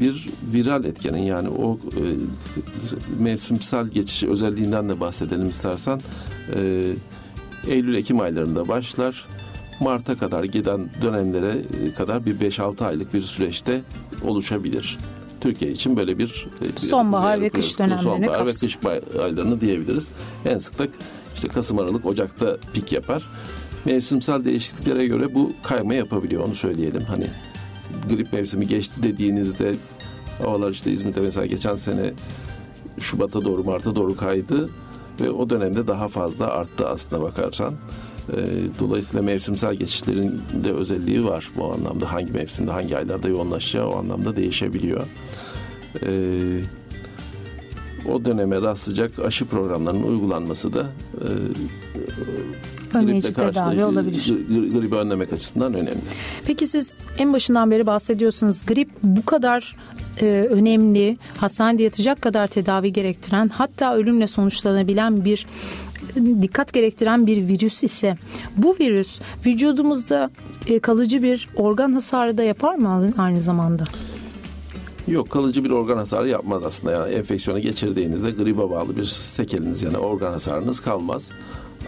[0.00, 2.02] bir viral etkenin yani o e,
[3.18, 6.00] mevsimsel geçiş özelliğinden de bahsedelim istersen.
[6.54, 6.82] E,
[7.66, 9.24] Eylül-Ekim aylarında başlar.
[9.80, 11.62] Mart'a kadar giden dönemlere
[11.96, 13.82] kadar bir 5-6 aylık bir süreçte
[14.24, 14.98] oluşabilir.
[15.40, 18.78] Türkiye için böyle bir e, sonbahar ve kış dönemlerini sonbahar ve kış
[19.22, 20.08] aylarını diyebiliriz.
[20.44, 20.86] En sık da
[21.34, 23.22] işte Kasım Aralık Ocak'ta pik yapar.
[23.84, 27.02] Mevsimsel değişikliklere göre bu kayma yapabiliyor onu söyleyelim.
[27.02, 27.26] Hani
[28.10, 29.74] grip mevsimi geçti dediğinizde
[30.38, 32.12] havalar işte İzmir'de mesela geçen sene
[32.98, 34.68] Şubat'a doğru Mart'a doğru kaydı
[35.20, 37.74] ve o dönemde daha fazla arttı aslına bakarsan.
[38.30, 38.34] Ee,
[38.80, 42.12] dolayısıyla mevsimsel geçişlerin de özelliği var bu anlamda.
[42.12, 45.02] Hangi mevsimde, hangi aylarda yoğunlaşacağı o anlamda değişebiliyor.
[46.02, 46.60] Ee,
[48.12, 51.28] o döneme rastlayacak aşı programlarının uygulanması da e,
[52.94, 54.34] önleyici tedavi olabilir.
[54.72, 56.00] Gribi önlemek açısından önemli.
[56.46, 58.66] Peki siz en başından beri bahsediyorsunuz.
[58.66, 59.76] Grip bu kadar
[60.20, 65.46] e, önemli, hastanede yatacak kadar tedavi gerektiren hatta ölümle sonuçlanabilen bir
[66.42, 68.16] dikkat gerektiren bir virüs ise
[68.56, 70.30] bu virüs vücudumuzda
[70.66, 73.84] e, kalıcı bir organ hasarı da yapar mı aynı zamanda?
[75.08, 76.92] Yok kalıcı bir organ hasarı yapmaz aslında.
[76.92, 81.30] Yani enfeksiyonu geçirdiğinizde gribe bağlı bir sekeliniz yani organ hasarınız kalmaz.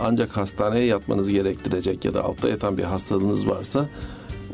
[0.01, 3.89] Ancak hastaneye yatmanızı gerektirecek ya da altta yatan bir hastalığınız varsa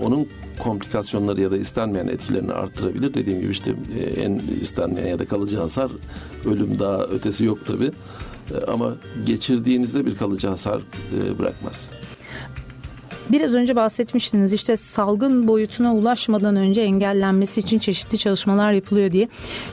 [0.02, 3.14] onun komplikasyonları ya da istenmeyen etkilerini arttırabilir.
[3.14, 5.90] Dediğim gibi işte e, en istenmeyen ya da kalıcı hasar
[6.44, 7.90] ölüm daha ötesi yok tabi.
[8.54, 10.82] E, ama geçirdiğinizde bir kalıcı hasar
[11.16, 11.90] e, bırakmaz.
[13.32, 19.28] Biraz önce bahsetmiştiniz işte salgın boyutuna ulaşmadan önce engellenmesi için çeşitli çalışmalar yapılıyor diye.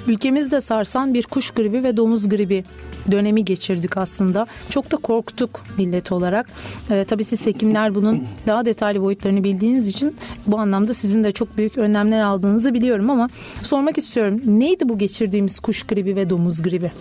[0.08, 2.64] Ülkemizde sarsan bir kuş gribi ve domuz gribi
[3.12, 4.48] dönemi geçirdik aslında.
[4.70, 6.50] Çok da korktuk millet olarak.
[6.92, 10.16] Ee, tabii siz hekimler bunun daha detaylı boyutlarını bildiğiniz için
[10.48, 13.30] bu anlamda sizin de çok büyük önlemler aldığınızı biliyorum ama
[13.64, 14.42] sormak istiyorum.
[14.46, 16.92] Neydi bu geçirdiğimiz kuş gribi ve domuz gribi?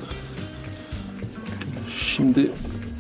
[1.98, 2.50] Şimdi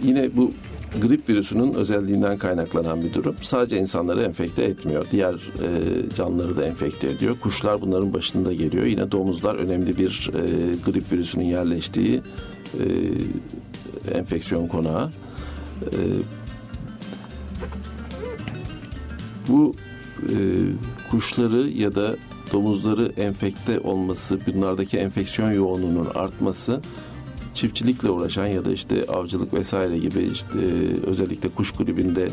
[0.02, 0.52] yine bu
[1.02, 3.36] grip virüsünün özelliğinden kaynaklanan bir durum.
[3.42, 5.06] Sadece insanları enfekte etmiyor.
[5.12, 7.36] Diğer e, canlıları da enfekte ediyor.
[7.40, 8.84] Kuşlar bunların başında geliyor.
[8.84, 10.42] Yine domuzlar önemli bir e,
[10.90, 12.22] grip virüsünün yerleştiği
[12.74, 12.84] e,
[14.18, 15.10] enfeksiyon konağı.
[15.82, 15.98] E,
[19.48, 19.74] bu
[20.22, 20.34] e,
[21.10, 22.16] kuşları ya da
[22.52, 26.80] domuzları enfekte olması, bunlardaki enfeksiyon yoğunluğunun artması
[27.56, 30.58] çiftçilikle uğraşan ya da işte avcılık vesaire gibi işte
[31.06, 32.28] özellikle kuş gribinde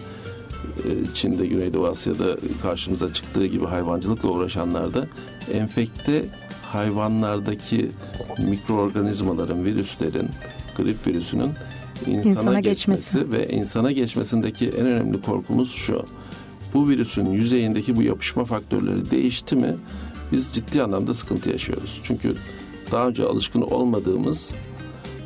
[0.77, 5.07] e, Çin'de, Güneydoğu Asya'da karşımıza çıktığı gibi hayvancılıkla uğraşanlarda
[5.53, 6.25] enfekte
[6.61, 7.91] hayvanlardaki
[8.37, 10.29] mikroorganizmaların, virüslerin,
[10.77, 11.51] grip virüsünün
[12.07, 16.05] insana, insana geçmesi, geçmesi ve insana geçmesindeki en önemli korkumuz şu.
[16.73, 19.75] Bu virüsün yüzeyindeki bu yapışma faktörleri değişti mi
[20.31, 22.01] biz ciddi anlamda sıkıntı yaşıyoruz.
[22.03, 22.35] Çünkü
[22.91, 24.55] daha önce alışkın olmadığımız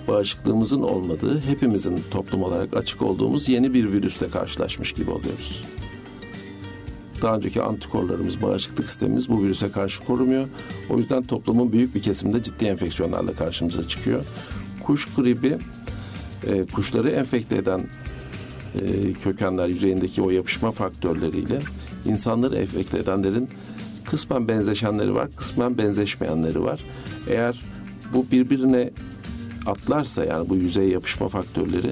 [0.07, 5.63] bağışıklığımızın olmadığı, hepimizin toplum olarak açık olduğumuz yeni bir virüsle karşılaşmış gibi oluyoruz.
[7.21, 10.47] Daha önceki antikorlarımız, bağışıklık sistemimiz bu virüse karşı korumuyor.
[10.89, 14.25] O yüzden toplumun büyük bir kesiminde ciddi enfeksiyonlarla karşımıza çıkıyor.
[14.83, 15.57] Kuş gribi,
[16.47, 17.87] e, kuşları enfekte eden
[18.81, 21.59] e, kökenler yüzeyindeki o yapışma faktörleriyle
[22.05, 23.49] insanları enfekte edenlerin
[24.05, 26.83] kısmen benzeşenleri var, kısmen benzeşmeyenleri var.
[27.29, 27.61] Eğer
[28.13, 28.91] bu birbirine
[29.67, 31.91] atlarsa yani bu yüzey yapışma faktörleri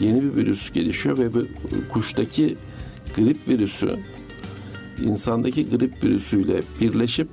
[0.00, 1.44] yeni bir virüs gelişiyor ve bu
[1.92, 2.56] kuştaki
[3.16, 3.98] grip virüsü
[5.04, 7.28] insandaki grip virüsüyle birleşip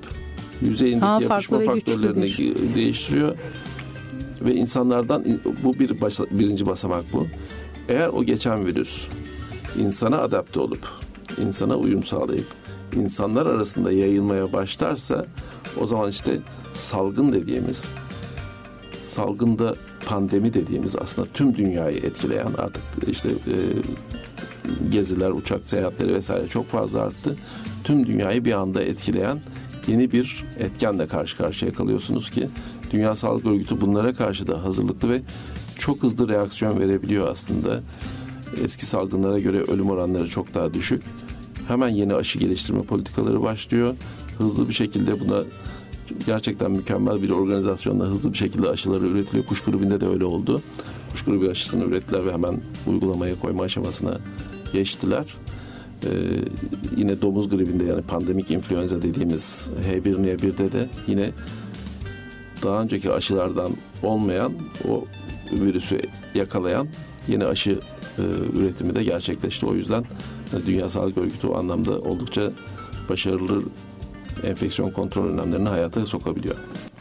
[0.62, 3.36] yüzeyindeki Aa, yapışma faktörlerini değiştiriyor
[4.40, 5.24] ve insanlardan
[5.62, 7.26] bu bir baş, birinci basamak bu.
[7.88, 9.06] Eğer o geçen virüs
[9.78, 10.88] insana adapte olup
[11.42, 12.46] insana uyum sağlayıp
[12.96, 15.26] insanlar arasında yayılmaya başlarsa
[15.80, 16.38] o zaman işte
[16.74, 17.88] salgın dediğimiz
[19.10, 19.74] salgında
[20.06, 23.56] pandemi dediğimiz aslında tüm dünyayı etkileyen artık işte e,
[24.90, 27.36] geziler, uçak seyahatleri vesaire çok fazla arttı.
[27.84, 29.40] Tüm dünyayı bir anda etkileyen
[29.86, 32.48] yeni bir etkenle karşı karşıya kalıyorsunuz ki
[32.92, 35.22] Dünya Sağlık Örgütü bunlara karşı da hazırlıklı ve
[35.78, 37.80] çok hızlı reaksiyon verebiliyor aslında.
[38.64, 41.02] Eski salgınlara göre ölüm oranları çok daha düşük.
[41.68, 43.94] Hemen yeni aşı geliştirme politikaları başlıyor.
[44.38, 45.44] Hızlı bir şekilde buna
[46.26, 49.46] gerçekten mükemmel bir organizasyonla hızlı bir şekilde aşıları üretiliyor.
[49.46, 50.62] Kuş grubunda da öyle oldu.
[51.12, 54.18] Kuş grubu aşısını ürettiler ve hemen uygulamaya koyma aşamasına
[54.72, 55.34] geçtiler.
[56.04, 56.08] Ee,
[56.96, 61.30] yine domuz gribinde yani pandemik influenza dediğimiz H1N1'de de yine
[62.62, 64.52] daha önceki aşılardan olmayan
[64.88, 65.04] o
[65.52, 66.00] virüsü
[66.34, 66.88] yakalayan
[67.28, 67.78] yeni aşı
[68.18, 68.22] e,
[68.58, 69.66] üretimi de gerçekleşti.
[69.66, 70.04] O yüzden
[70.66, 72.52] Dünya Sağlık Örgütü o anlamda oldukça
[73.08, 73.62] başarılı
[74.44, 76.56] enfeksiyon kontrol önlemlerini hayata sokabiliyor.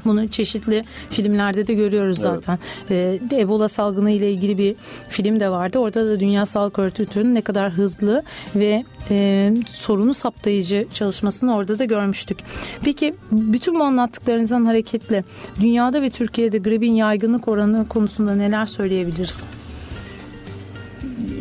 [0.05, 2.59] Bunu çeşitli filmlerde de görüyoruz zaten.
[2.89, 3.21] Evet.
[3.31, 4.75] Ee, Ebola salgını ile ilgili bir
[5.09, 5.79] film de vardı.
[5.79, 8.23] Orada da Dünya Sağlık Örgütü'nün ne kadar hızlı
[8.55, 12.37] ve e, sorunu saptayıcı çalışmasını orada da görmüştük.
[12.83, 15.23] Peki bütün bu anlattıklarınızdan hareketle
[15.61, 19.47] dünyada ve Türkiye'de gripin yaygınlık oranı konusunda neler söyleyebiliriz?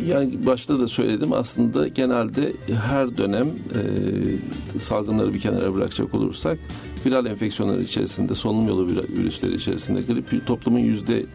[0.07, 2.53] Yani başta da söyledim aslında genelde
[2.89, 6.59] her dönem e, salgınları bir kenara bırakacak olursak
[7.05, 11.25] viral enfeksiyonları içerisinde solunum yolu virüsleri içerisinde grip toplumun yüzde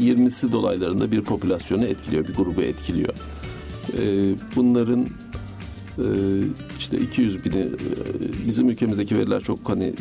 [0.00, 3.14] 20'si dolaylarında bir popülasyonu etkiliyor, bir grubu etkiliyor.
[3.98, 5.06] E, bunların
[5.98, 6.06] e,
[6.78, 7.68] işte 200 bini e,
[8.46, 9.94] bizim ülkemizdeki veriler çok hani e,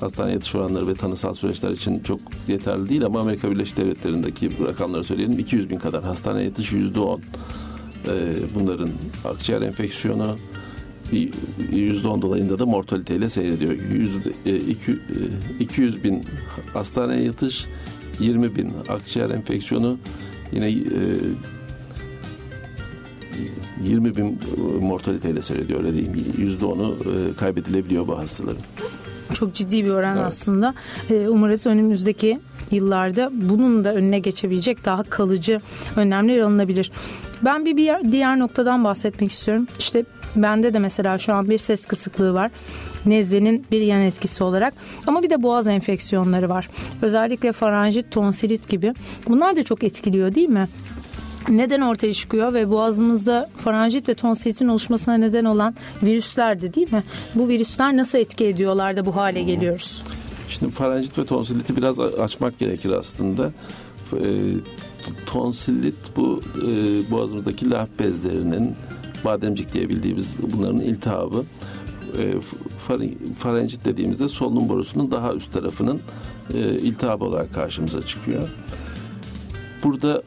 [0.00, 5.04] hastane yatış oranları ve tanısal süreçler için çok yeterli değil ama Amerika Birleşik Devletleri'ndeki rakamları
[5.04, 7.20] söyleyelim 200 bin kadar hastane yatış yüzde on
[8.54, 8.90] bunların
[9.24, 10.36] akciğer enfeksiyonu
[11.72, 13.72] yüzde on dolayında da mortaliteyle seyrediyor.
[13.92, 14.98] Yüzde, e, iki,
[15.60, 16.24] 200 bin
[16.72, 17.66] hastane yatış
[18.20, 19.98] 20 bin akciğer enfeksiyonu
[20.52, 20.74] yine e,
[23.84, 24.38] 20 bin
[24.80, 26.12] mortaliteyle seyrediyor öyle diyeyim.
[26.38, 28.62] Yüzde onu e, kaybedilebiliyor bu hastaların.
[29.38, 30.26] Çok ciddi bir oran evet.
[30.26, 30.74] aslında.
[31.10, 35.60] Ee, umarız önümüzdeki yıllarda bunun da önüne geçebilecek daha kalıcı
[35.96, 36.92] önlemler alınabilir.
[37.42, 39.66] Ben bir, bir diğer noktadan bahsetmek istiyorum.
[39.78, 40.04] İşte
[40.36, 42.50] bende de mesela şu an bir ses kısıklığı var.
[43.06, 44.74] Nezlenin bir yan etkisi olarak.
[45.06, 46.68] Ama bir de boğaz enfeksiyonları var.
[47.02, 48.94] Özellikle faranjit, tonsilit gibi.
[49.28, 50.68] Bunlar da çok etkiliyor değil mi?
[51.48, 57.02] Neden ortaya çıkıyor ve boğazımızda faranjit ve tonsilitin oluşmasına neden olan virüslerdi değil mi?
[57.34, 60.02] Bu virüsler nasıl etki ediyorlar da bu hale geliyoruz?
[60.48, 63.52] Şimdi faranjit ve tonsiliti biraz açmak gerekir aslında.
[64.12, 64.52] E,
[65.26, 66.70] tonsilit bu e,
[67.10, 68.74] boğazımızdaki lenf bezlerinin
[69.24, 71.44] bademcik diye bildiğimiz bunların iltihabı.
[72.18, 72.34] E,
[73.38, 76.00] farenjit dediğimizde solunum borusunun daha üst tarafının
[76.54, 78.48] e, iltihabı olarak karşımıza çıkıyor.
[79.82, 80.22] Burada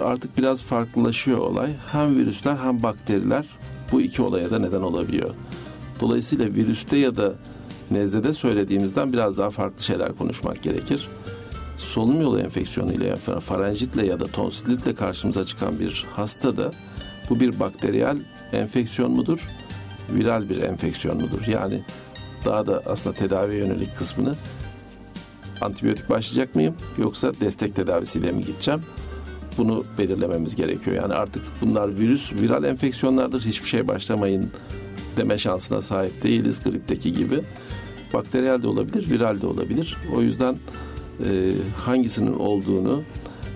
[0.00, 1.70] artık biraz farklılaşıyor olay.
[1.92, 3.46] Hem virüsler hem bakteriler
[3.92, 5.30] bu iki olaya da neden olabiliyor.
[6.00, 7.32] Dolayısıyla virüste ya da
[7.90, 11.08] nezlede söylediğimizden biraz daha farklı şeyler konuşmak gerekir.
[11.76, 16.70] Solunum yolu enfeksiyonu ile farenjitle ya da tonsilitle karşımıza çıkan bir hasta da
[17.30, 18.16] bu bir bakteriyel
[18.52, 19.48] enfeksiyon mudur?
[20.10, 21.46] Viral bir enfeksiyon mudur?
[21.46, 21.82] Yani
[22.44, 24.34] daha da aslında tedavi yönelik kısmını
[25.60, 28.82] antibiyotik başlayacak mıyım yoksa destek tedavisiyle mi gideceğim?
[29.58, 30.96] Bunu belirlememiz gerekiyor.
[30.96, 33.40] Yani artık bunlar virüs, viral enfeksiyonlardır.
[33.44, 34.50] Hiçbir şey başlamayın
[35.16, 37.40] deme şansına sahip değiliz gripteki gibi.
[38.12, 39.96] Bakteriyel de olabilir, viral de olabilir.
[40.14, 40.56] O yüzden
[41.24, 43.02] e, hangisinin olduğunu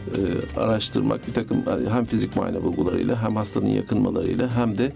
[0.07, 4.93] e, araştırmak bir takım hem fizik muayene bulgularıyla hem hastanın yakınmalarıyla hem de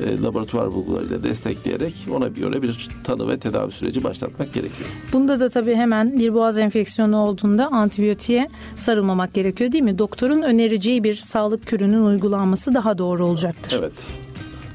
[0.00, 4.90] e, laboratuvar bulgularıyla destekleyerek ona göre bir tanı ve tedavi süreci başlatmak gerekiyor.
[5.12, 9.98] Bunda da tabii hemen bir boğaz enfeksiyonu olduğunda antibiyotiğe sarılmamak gerekiyor değil mi?
[9.98, 13.78] Doktorun önereceği bir sağlık kürünün uygulanması daha doğru olacaktır.
[13.80, 13.92] Evet.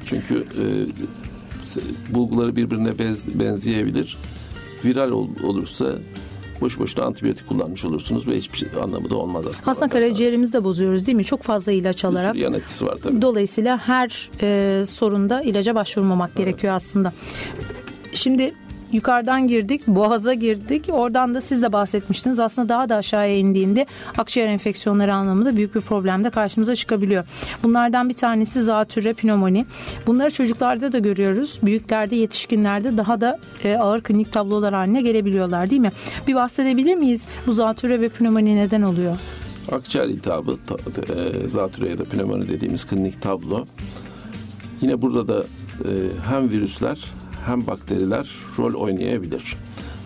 [0.06, 0.65] Çünkü e,
[2.13, 2.91] bulguları birbirine
[3.34, 4.17] benzeyebilir.
[4.86, 5.95] Viral ol, olursa
[6.62, 9.72] boş boşuna antibiyotik kullanmış olursunuz ve hiçbir şey, anlamı da olmaz aslında.
[9.72, 11.24] Aslında karaciğerimizi de bozuyoruz değil mi?
[11.24, 12.34] Çok fazla ilaç alarak.
[12.34, 13.22] Bir yan etkisi var tabii.
[13.22, 16.46] Dolayısıyla her e, sorunda ilaca başvurmamak evet.
[16.46, 17.13] gerekiyor aslında.
[18.13, 18.54] Şimdi
[18.96, 20.90] yukarıdan girdik, boğaza girdik.
[20.92, 22.40] Oradan da siz de bahsetmiştiniz.
[22.40, 23.86] Aslında daha da aşağıya indiğinde
[24.18, 27.26] akciğer enfeksiyonları anlamında büyük bir problem de karşımıza çıkabiliyor.
[27.64, 29.66] Bunlardan bir tanesi zatürre, pnömoni.
[30.08, 31.60] Bunları çocuklarda da görüyoruz.
[31.64, 35.92] Büyüklerde, yetişkinlerde daha da e, ağır klinik tablolar haline gelebiliyorlar değil mi?
[36.28, 37.28] Bir bahsedebilir miyiz?
[37.48, 39.18] Bu zatürre ve pnömoni neden oluyor?
[39.72, 43.66] Akciğer iltihabı, e, zatürre ya da pnömoni dediğimiz klinik tablo.
[44.82, 45.44] Yine burada da
[45.80, 45.90] e,
[46.30, 47.06] hem virüsler
[47.46, 49.56] hem bakteriler rol oynayabilir.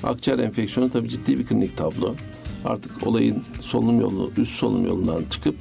[0.04, 2.16] Akciğer enfeksiyonu tabii ciddi bir klinik tablo.
[2.66, 5.56] Artık olayın solunum yolu, üst solunum yolundan çıkıp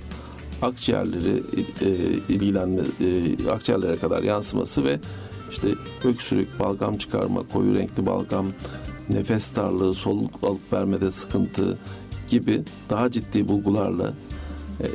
[0.63, 1.43] akciğerleri
[1.81, 1.91] e,
[2.29, 4.99] ilgilenme, e, akciğerlere kadar yansıması ve
[5.51, 5.69] işte
[6.05, 8.47] öksürük, balgam çıkarma, koyu renkli balgam,
[9.11, 11.79] nefes darlığı, soluk alıp vermede sıkıntı
[12.29, 14.13] gibi daha ciddi bulgularla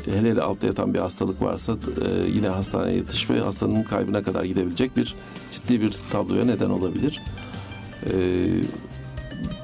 [0.06, 4.44] hele hele altta yatan bir hastalık varsa e, yine hastaneye yatış ve hastanın kaybına kadar
[4.44, 5.16] gidebilecek bir
[5.52, 7.22] ciddi bir tabloya neden olabilir.
[8.06, 8.14] E,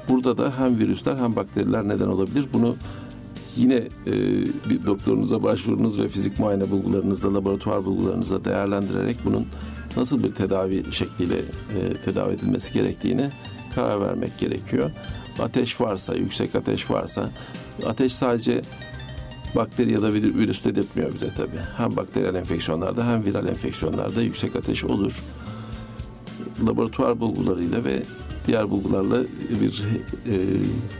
[0.08, 2.44] burada da hem virüsler hem bakteriler neden olabilir.
[2.52, 2.76] Bunu
[3.56, 3.82] yine
[4.70, 9.46] bir doktorunuza başvurunuz ve fizik muayene bulgularınızda, laboratuvar bulgularınızda değerlendirerek bunun
[9.96, 11.36] nasıl bir tedavi şekliyle
[12.04, 13.30] tedavi edilmesi gerektiğini
[13.74, 14.90] karar vermek gerekiyor.
[15.42, 17.30] ateş varsa, yüksek ateş varsa
[17.86, 18.62] ateş sadece
[19.56, 21.60] bakteri ya da virüs dedirtmiyor bize tabii.
[21.76, 25.22] Hem bakteriyel enfeksiyonlarda hem viral enfeksiyonlarda yüksek ateş olur.
[26.66, 28.02] Laboratuvar bulgularıyla ve
[28.50, 29.22] diğer bulgularla
[29.60, 29.82] bir
[30.26, 30.34] e,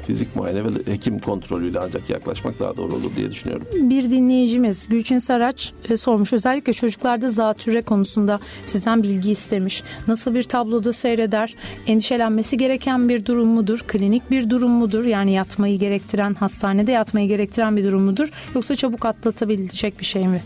[0.06, 3.66] fizik muayene ve hekim kontrolüyle ancak yaklaşmak daha doğru olur diye düşünüyorum.
[3.74, 6.32] Bir dinleyicimiz Gülçin Saraç e, sormuş.
[6.32, 9.82] Özellikle çocuklarda zatürre konusunda sizden bilgi istemiş.
[10.08, 11.54] Nasıl bir tabloda seyreder?
[11.86, 13.84] Endişelenmesi gereken bir durum mudur?
[13.86, 15.04] Klinik bir durum mudur?
[15.04, 18.28] Yani yatmayı gerektiren, hastanede yatmayı gerektiren bir durum mudur?
[18.54, 20.42] Yoksa çabuk atlatabilecek bir şey mi?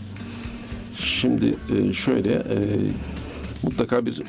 [0.97, 2.57] Şimdi e, şöyle e,
[3.63, 4.21] mutlaka bir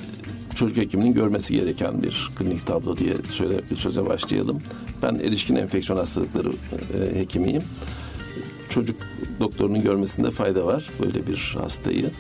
[0.57, 4.63] çocuk hekiminin görmesi gereken bir klinik tablo diye söyle, söze başlayalım.
[5.03, 7.63] Ben erişkin enfeksiyon hastalıkları e, hekimiyim.
[8.69, 8.97] Çocuk
[9.41, 12.11] doktorunun görmesinde fayda var böyle bir hastayı.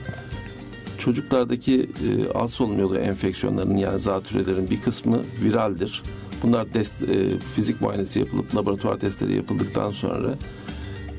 [0.98, 6.02] Çocuklardaki e, alt solunum yolu enfeksiyonlarının yani zatürrelerin bir kısmı viraldir.
[6.42, 10.34] Bunlar dest, e, fizik muayenesi yapılıp laboratuvar testleri yapıldıktan sonra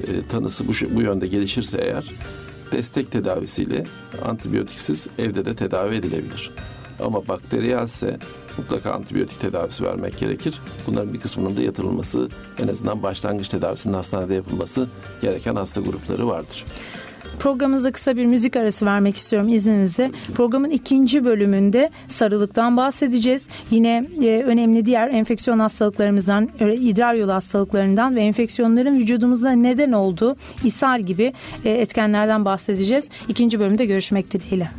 [0.02, 2.06] e, tanısı bu, bu yönde gelişirse eğer
[2.72, 3.84] destek tedavisiyle
[4.26, 6.52] antibiyotiksiz evde de tedavi edilebilir.
[7.00, 8.18] Ama bakteriyelse
[8.58, 10.62] mutlaka antibiyotik tedavisi vermek gerekir.
[10.88, 12.30] Bunların bir kısmının da yatırılması
[12.64, 14.88] en azından başlangıç tedavisinin hastanede yapılması
[15.22, 16.66] gereken hasta grupları vardır.
[17.40, 20.12] Programımıza kısa bir müzik arası vermek istiyorum izninizle.
[20.36, 23.50] Programın ikinci bölümünde sarılıktan bahsedeceğiz.
[23.72, 31.02] Yine e, önemli diğer enfeksiyon hastalıklarımızdan, idrar yolu hastalıklarından ve enfeksiyonların vücudumuzda neden olduğu ishal
[31.02, 31.34] gibi
[31.66, 33.10] e, etkenlerden bahsedeceğiz.
[33.28, 34.70] İkinci bölümde görüşmek dileğiyle.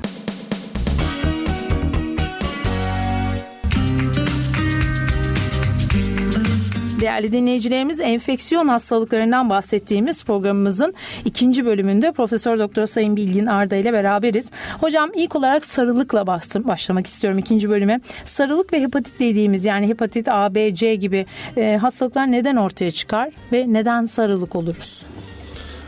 [7.01, 10.95] Değerli dinleyicilerimiz enfeksiyon hastalıklarından bahsettiğimiz programımızın
[11.25, 14.51] ikinci bölümünde Profesör Doktor Sayın Bilgin Arda ile beraberiz.
[14.81, 18.01] Hocam ilk olarak sarılıkla başlamak istiyorum ikinci bölüme.
[18.25, 21.27] Sarılık ve hepatit dediğimiz yani hepatit A, B, C gibi
[21.57, 25.03] e, hastalıklar neden ortaya çıkar ve neden sarılık oluruz?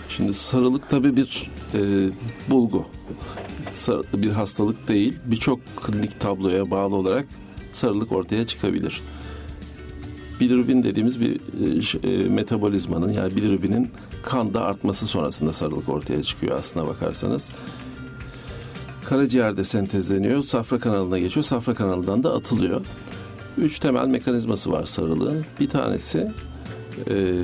[0.09, 1.81] Şimdi sarılık tabii bir e,
[2.51, 2.87] bulgu.
[4.15, 5.15] Bir hastalık değil.
[5.25, 7.27] Birçok klinik tabloya bağlı olarak
[7.71, 9.03] sarılık ortaya çıkabilir
[10.41, 11.41] bilirubin dediğimiz bir
[12.05, 13.91] e, e, metabolizmanın yani bilirubinin
[14.23, 17.51] kanda artması sonrasında sarılık ortaya çıkıyor aslına bakarsanız.
[19.05, 22.81] Karaciğerde sentezleniyor, safra kanalına geçiyor, safra kanalından da atılıyor.
[23.59, 25.45] Üç temel mekanizması var sarılığın.
[25.61, 26.33] Bir tanesi
[27.11, 27.35] e,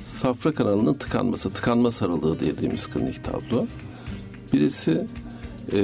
[0.00, 3.66] safra kanalının tıkanması, tıkanma sarılığı dediğimiz klinik tablo.
[4.52, 5.06] Birisi
[5.72, 5.78] e,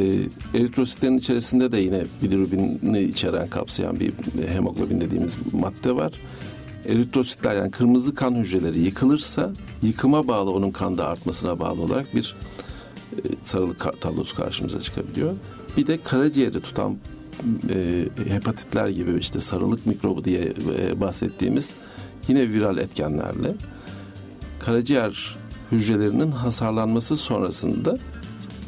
[0.59, 4.13] eritrositlerin içerisinde de yine bilirubini içeren kapsayan bir
[4.49, 6.13] hemoglobin dediğimiz madde var.
[6.87, 12.37] Eritrositler yani kırmızı kan hücreleri yıkılırsa yıkıma bağlı onun kanda artmasına bağlı olarak bir
[13.13, 15.35] e, sarılık tablosu karşımıza çıkabiliyor.
[15.77, 16.97] Bir de karaciğeri tutan
[17.71, 21.75] e, hepatitler gibi işte sarılık mikrobu diye e, bahsettiğimiz
[22.29, 23.55] yine viral etkenlerle
[24.59, 25.37] karaciğer
[25.73, 27.99] hücrelerinin hasarlanması sonrasında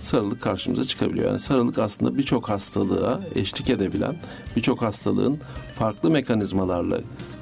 [0.06, 1.26] sarılık karşımıza çıkabiliyor.
[1.26, 4.16] Yani sarılık aslında birçok hastalığa eşlik edebilen,
[4.56, 5.38] birçok hastalığın
[5.78, 6.98] farklı mekanizmalarla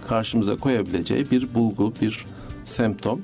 [0.08, 2.26] karşımıza koyabileceği bir bulgu, bir
[2.64, 3.20] semptom.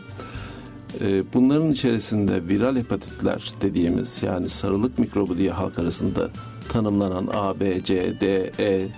[1.01, 6.29] Ee, bunların içerisinde viral hepatitler dediğimiz yani sarılık mikrobu diye halk arasında
[6.69, 8.89] tanımlanan A, B, C, D, E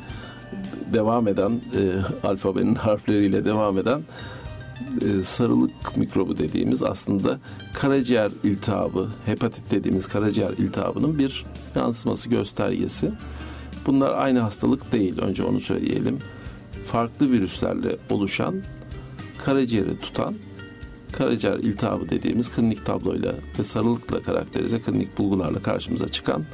[0.92, 4.02] devam eden e, alfabenin harfleriyle devam eden
[5.02, 7.40] e, sarılık mikrobu dediğimiz aslında
[7.74, 13.12] karaciğer iltihabı, hepatit dediğimiz karaciğer iltihabının bir yansıması göstergesi.
[13.86, 15.18] Bunlar aynı hastalık değil.
[15.18, 16.18] Önce onu söyleyelim.
[16.86, 18.54] Farklı virüslerle oluşan
[19.44, 20.34] karaciğeri tutan
[21.12, 26.44] karaciğer iltihabı dediğimiz klinik tabloyla ve sarılıkla karakterize klinik bulgularla karşımıza çıkan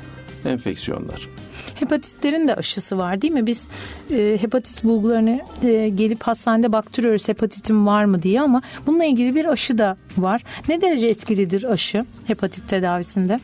[0.44, 1.28] enfeksiyonlar.
[1.74, 3.46] Hepatitlerin de aşısı var değil mi?
[3.46, 3.68] Biz
[4.10, 9.44] e, hepatit bulgularını e, gelip hastanede baktırıyoruz hepatitim var mı diye ama bununla ilgili bir
[9.44, 10.42] aşı da var.
[10.68, 13.40] Ne derece etkilidir aşı hepatit tedavisinde?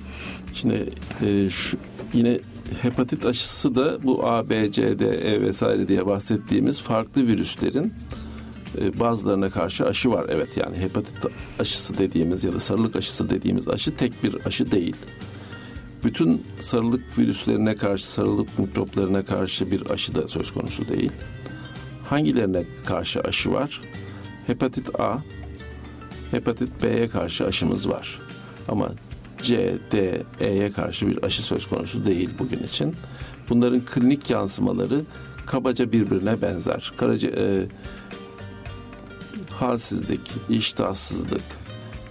[0.54, 0.90] Şimdi
[1.26, 1.78] e, şu,
[2.12, 2.38] yine
[2.82, 7.94] hepatit aşısı da bu A, B, C, D, E vesaire diye bahsettiğimiz farklı virüslerin
[8.80, 10.26] e, bazılarına karşı aşı var.
[10.28, 11.16] Evet yani hepatit
[11.58, 14.96] aşısı dediğimiz ya da sarılık aşısı dediğimiz aşı tek bir aşı değil
[16.04, 21.12] bütün sarılık virüslerine karşı, sarılık mikroplarına karşı bir aşı da söz konusu değil.
[22.08, 23.80] Hangilerine karşı aşı var?
[24.46, 25.18] Hepatit A,
[26.30, 28.20] hepatit B'ye karşı aşımız var.
[28.68, 28.92] Ama
[29.42, 32.96] C, D, E'ye karşı bir aşı söz konusu değil bugün için.
[33.48, 35.02] Bunların klinik yansımaları
[35.46, 36.92] kabaca birbirine benzer.
[36.96, 37.66] Karaca, e,
[39.50, 41.42] halsizlik, iştahsızlık,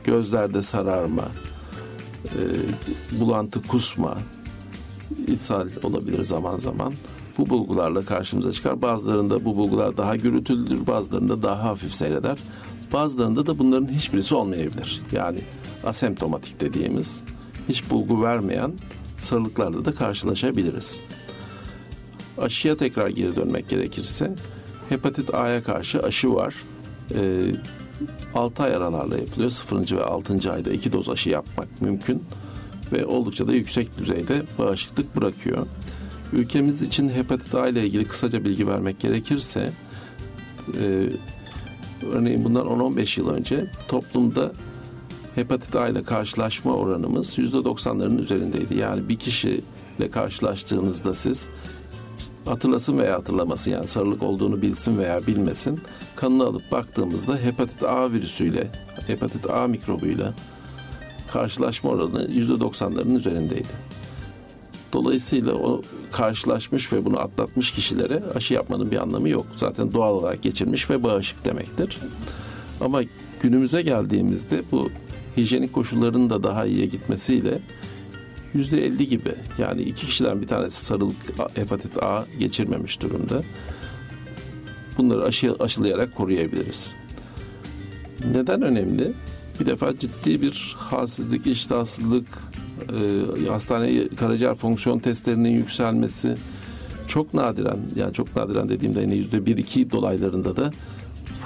[0.03, 1.25] gözlerde sararma,
[2.25, 4.17] e, bulantı, kusma,
[5.27, 6.93] ishal olabilir zaman zaman.
[7.37, 8.81] bu bulgularla karşımıza çıkar.
[8.81, 12.37] Bazılarında bu bulgular daha gürültülüdür, bazılarında daha hafif seyreder.
[12.93, 15.01] Bazılarında da bunların hiçbirisi olmayabilir.
[15.11, 15.39] Yani
[15.83, 17.21] asemptomatik dediğimiz
[17.69, 18.73] hiç bulgu vermeyen
[19.17, 21.01] sarılıklarla da karşılaşabiliriz.
[22.37, 24.35] Aşıya tekrar geri dönmek gerekirse
[24.89, 26.55] hepatit A'ya karşı aşı var.
[27.15, 27.51] E,
[28.35, 29.49] 6 ay aralarla yapılıyor.
[29.49, 29.97] 0.
[29.97, 30.51] ve 6.
[30.53, 32.23] ayda iki doz aşı yapmak mümkün
[32.91, 35.67] ve oldukça da yüksek düzeyde bağışıklık bırakıyor.
[36.33, 39.71] Ülkemiz için hepatit A ile ilgili kısaca bilgi vermek gerekirse
[40.81, 41.09] e,
[42.11, 44.51] örneğin bundan 10-15 yıl önce toplumda
[45.35, 48.77] hepatit A ile karşılaşma oranımız %90'ların üzerindeydi.
[48.77, 51.49] Yani bir kişiyle karşılaştığınızda siz
[52.45, 55.81] hatırlasın veya hatırlamasın yani sarılık olduğunu bilsin veya bilmesin
[56.15, 58.67] kanını alıp baktığımızda hepatit A virüsüyle
[59.07, 60.33] hepatit A mikrobuyla
[61.31, 63.67] karşılaşma oranı %90'ların üzerindeydi.
[64.93, 65.81] Dolayısıyla o
[66.11, 69.45] karşılaşmış ve bunu atlatmış kişilere aşı yapmanın bir anlamı yok.
[69.55, 71.97] Zaten doğal olarak geçirmiş ve bağışık demektir.
[72.81, 73.01] Ama
[73.39, 74.89] günümüze geldiğimizde bu
[75.37, 77.59] hijyenik koşulların da daha iyiye gitmesiyle
[78.55, 81.15] %50 gibi yani iki kişiden bir tanesi sarılık
[81.55, 83.43] hepatit A geçirmemiş durumda.
[84.97, 86.93] Bunları aşı, aşılayarak koruyabiliriz.
[88.33, 89.13] Neden önemli?
[89.59, 92.27] Bir defa ciddi bir halsizlik, iştahsızlık,
[93.43, 96.35] e, hastane karaciğer fonksiyon testlerinin yükselmesi
[97.07, 100.71] çok nadiren yani çok nadiren dediğimde yine yüzde bir iki dolaylarında da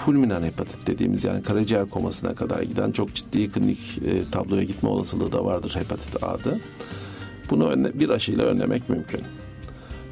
[0.06, 5.32] fulminant hepatit dediğimiz yani karaciğer komasına kadar giden çok ciddi klinik e, tabloya gitme olasılığı
[5.32, 6.60] da vardır hepatit A'da.
[7.50, 9.22] Bunu önle, bir aşıyla önlemek mümkün.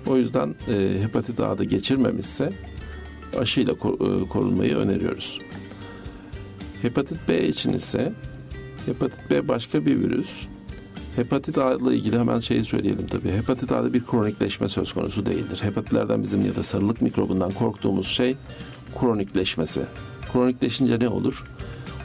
[0.07, 2.49] O yüzden e, hepatit A'da geçirmemişse
[3.39, 5.39] aşıyla e, korunmayı öneriyoruz.
[6.81, 8.13] Hepatit B için ise
[8.85, 10.45] hepatit B başka bir virüs.
[11.15, 13.31] Hepatit A ile ilgili hemen şeyi söyleyelim tabii.
[13.31, 15.59] Hepatit A'da bir kronikleşme söz konusu değildir.
[15.61, 18.35] Hepatitlerden bizim ya da sarılık mikrobundan korktuğumuz şey
[18.99, 19.81] kronikleşmesi.
[20.33, 21.43] Kronikleşince ne olur?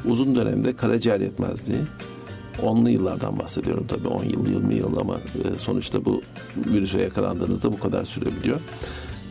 [0.05, 1.81] Uzun dönemde karaciğer yetmezliği,
[2.63, 6.23] onlu yıllardan bahsediyorum tabii 10 yıl 20 yıl ama e, sonuçta bu
[6.57, 8.61] virüse yakalandığınızda bu kadar sürebiliyor.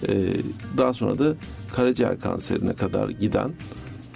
[0.08, 0.34] E,
[0.78, 1.36] daha sonra da
[1.76, 3.52] karaciğer kanserine kadar giden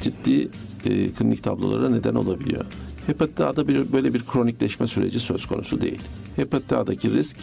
[0.02, 0.50] ciddi
[0.86, 2.66] e, klinik tablolara neden olabiliyor.
[3.08, 6.00] Hepatit A'da bir, böyle bir kronikleşme süreci söz konusu değil.
[6.36, 7.38] Hepatit A'daki risk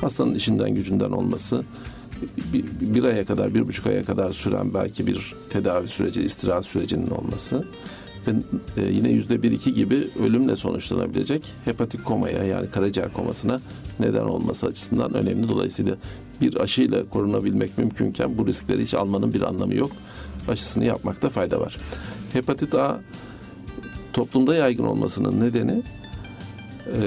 [0.00, 1.64] hastanın işinden gücünden olması,
[2.52, 2.64] bir,
[2.94, 7.64] bir aya kadar, bir buçuk aya kadar süren belki bir tedavi süreci, istirahat sürecinin olması
[8.76, 13.60] ve yine yüzde bir iki gibi ölümle sonuçlanabilecek hepatik komaya yani karaciğer komasına
[14.00, 15.48] neden olması açısından önemli.
[15.48, 15.96] Dolayısıyla
[16.40, 19.90] bir aşıyla korunabilmek mümkünken bu riskleri hiç almanın bir anlamı yok.
[20.48, 21.76] Aşısını yapmakta fayda var.
[22.32, 23.00] Hepatit A
[24.12, 25.82] toplumda yaygın olmasının nedeni
[26.86, 27.02] e,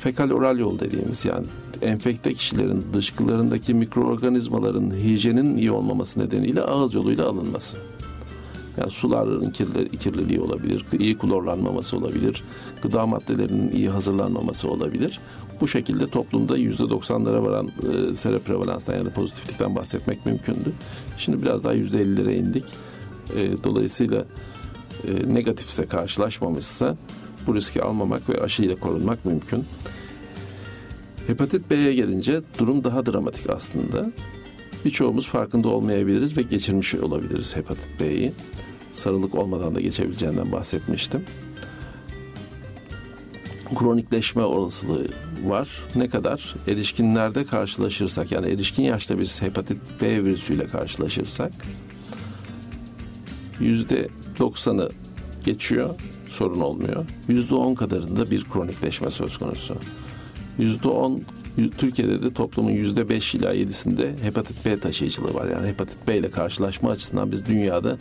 [0.00, 1.46] fekal oral yol dediğimiz yani
[1.82, 7.76] enfekte kişilerin dışkılarındaki mikroorganizmaların hijyenin iyi olmaması nedeniyle ağız yoluyla alınması.
[8.80, 12.42] Yani suların kirli, kirliliği olabilir, iyi klorlanmaması olabilir,
[12.82, 15.20] gıda maddelerinin iyi hazırlanmaması olabilir.
[15.60, 20.72] Bu şekilde toplumda yüzde 90'lara varan e, seroprevalanstan yani pozitiflikten bahsetmek mümkündü.
[21.18, 22.64] Şimdi biraz daha yüzde 50'lere indik.
[23.36, 24.24] E, dolayısıyla
[25.08, 26.96] e, negatifse karşılaşmamışsa
[27.46, 29.64] bu riski almamak ve aşıyla korunmak mümkün.
[31.26, 34.12] Hepatit B'ye gelince durum daha dramatik aslında.
[34.84, 38.32] Birçoğumuz farkında olmayabiliriz ve geçirmiş olabiliriz hepatit B'yi.
[38.92, 41.24] Sarılık olmadan da geçebileceğinden bahsetmiştim.
[43.78, 45.08] Kronikleşme olasılığı
[45.44, 45.68] var.
[45.96, 46.54] Ne kadar?
[46.68, 51.52] Erişkinlerde karşılaşırsak yani erişkin yaşta biz hepatit B virüsüyle karşılaşırsak
[53.60, 54.90] yüzde 90'ı
[55.44, 55.90] geçiyor,
[56.28, 57.06] sorun olmuyor.
[57.28, 59.76] %10 kadarında bir kronikleşme söz konusu.
[60.58, 61.20] %10
[61.78, 65.48] Türkiye'de de toplumun %5 ila 7'sinde hepatit B taşıyıcılığı var.
[65.48, 67.98] Yani hepatit B ile karşılaşma açısından biz dünyada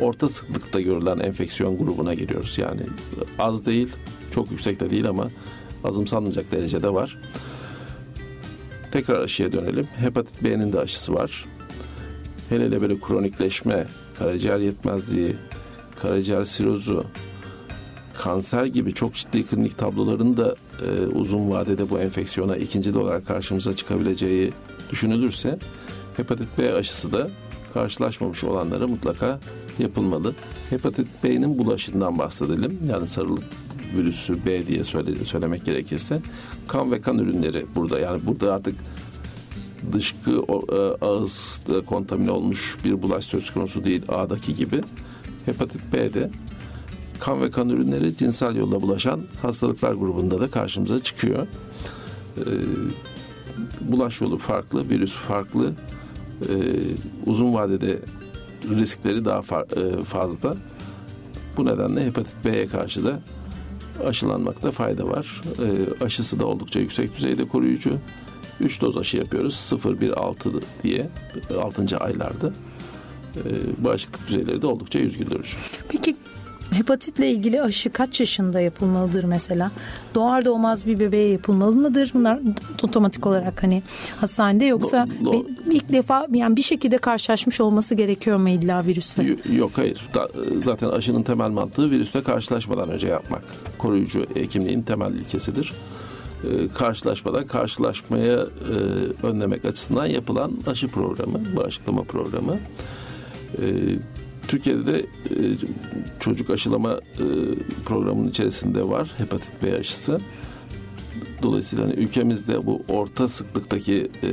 [0.00, 2.58] orta sıklıkta görülen enfeksiyon grubuna giriyoruz.
[2.58, 2.80] Yani
[3.38, 3.88] az değil,
[4.30, 5.30] çok yüksek de değil ama
[5.84, 7.18] azımsanmayacak derecede var.
[8.92, 9.86] Tekrar aşıya dönelim.
[9.96, 11.44] Hepatit B'nin de aşısı var.
[12.48, 13.86] Hele hele böyle kronikleşme,
[14.18, 15.36] karaciğer yetmezliği,
[16.02, 17.04] karaciğer sirozu,
[18.16, 20.56] kanser gibi çok ciddi klinik tabloların da
[20.86, 24.52] e, uzun vadede bu enfeksiyona ikinci olarak karşımıza çıkabileceği
[24.90, 25.58] düşünülürse
[26.16, 27.30] hepatit B aşısı da
[27.74, 29.40] karşılaşmamış olanlara mutlaka
[29.78, 30.34] yapılmalı.
[30.70, 32.78] Hepatit B'nin bulaşından bahsedelim.
[32.88, 33.44] Yani sarılık
[33.96, 36.20] virüsü B diye söyle, söylemek gerekirse
[36.68, 37.98] kan ve kan ürünleri burada.
[37.98, 38.74] Yani burada artık
[39.92, 44.80] dışkı e, ağızda kontamine olmuş bir bulaş söz konusu değil A'daki gibi.
[45.46, 46.30] Hepatit B'de
[47.20, 51.46] kan ve kan ürünleri cinsel yolla bulaşan hastalıklar grubunda da karşımıza çıkıyor.
[52.38, 52.42] Ee,
[53.80, 55.72] bulaş yolu farklı, virüs farklı.
[56.42, 56.54] E,
[57.26, 58.00] uzun vadede
[58.70, 60.56] riskleri daha e, fazla.
[61.56, 63.20] Bu nedenle hepatit B'ye karşı da
[64.06, 65.42] aşılanmakta fayda var.
[65.58, 67.92] E, aşısı da oldukça yüksek düzeyde koruyucu.
[68.60, 69.56] 3 doz aşı yapıyoruz.
[69.56, 70.50] 0, 1, 6
[70.82, 71.08] diye
[71.62, 71.98] 6.
[71.98, 72.52] aylarda.
[73.36, 73.50] E,
[73.84, 75.56] bağışıklık düzeyleri de oldukça yüz güldürücü.
[75.88, 76.16] Peki
[76.70, 79.70] hepatitle ilgili aşı kaç yaşında yapılmalıdır mesela?
[80.14, 82.10] Doğar doğmaz bir bebeğe yapılmalı mıdır?
[82.14, 82.40] Bunlar
[82.82, 83.82] otomatik olarak hani
[84.20, 89.36] hastanede yoksa Do, do, ilk defa yani bir şekilde karşılaşmış olması gerekiyor mu illa virüsle?
[89.52, 90.08] Yok hayır.
[90.14, 90.28] Da,
[90.64, 93.42] zaten aşının temel mantığı virüsle karşılaşmadan önce yapmak.
[93.78, 95.72] Koruyucu hekimliğin temel ilkesidir.
[96.44, 98.46] Ee, karşılaşmadan karşılaşmaya e,
[99.26, 102.56] önlemek açısından yapılan aşı programı, bağışıklama programı.
[104.48, 105.04] Türkiye'de de e,
[106.20, 107.24] çocuk aşılama e,
[107.84, 110.20] programının içerisinde var hepatit B aşısı.
[111.42, 114.30] Dolayısıyla hani ülkemizde bu orta sıklıktaki e,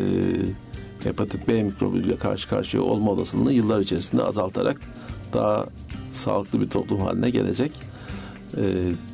[1.04, 4.82] hepatit B mikrobuyla karşı karşıya olma olasılığını yıllar içerisinde azaltarak
[5.34, 5.66] daha
[6.12, 7.72] sağlıklı bir toplum haline gelecek.
[8.58, 8.64] E,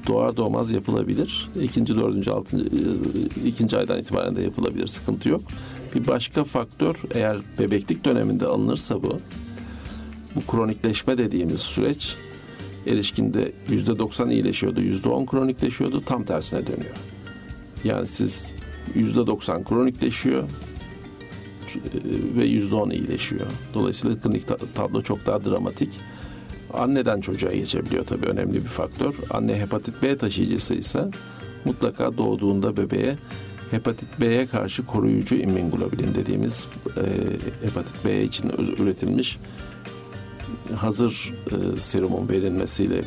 [0.07, 1.49] doğar doğmaz yapılabilir.
[1.61, 4.87] İkinci, dördüncü, altıncı, e, ikinci aydan itibaren de yapılabilir.
[4.87, 5.41] Sıkıntı yok.
[5.95, 9.19] Bir başka faktör eğer bebeklik döneminde alınırsa bu
[10.35, 12.15] bu kronikleşme dediğimiz süreç
[12.87, 16.95] erişkinde yüzde doksan iyileşiyordu, yüzde on kronikleşiyordu, tam tersine dönüyor.
[17.83, 18.53] Yani siz
[18.95, 20.43] yüzde doksan kronikleşiyor
[22.37, 23.47] ve yüzde on iyileşiyor.
[23.73, 25.89] Dolayısıyla klinik tablo çok daha dramatik.
[26.73, 29.15] Anneden çocuğa geçebiliyor tabii önemli bir faktör.
[29.29, 31.07] Anne hepatit B taşıyıcısı ise
[31.65, 33.17] mutlaka doğduğunda bebeğe
[33.71, 36.67] hepatit B'ye karşı koruyucu immunglobulin dediğimiz
[36.97, 37.03] e,
[37.65, 38.49] hepatit B için
[38.79, 39.37] üretilmiş
[40.75, 43.01] hazır e, serumun verilmesiyle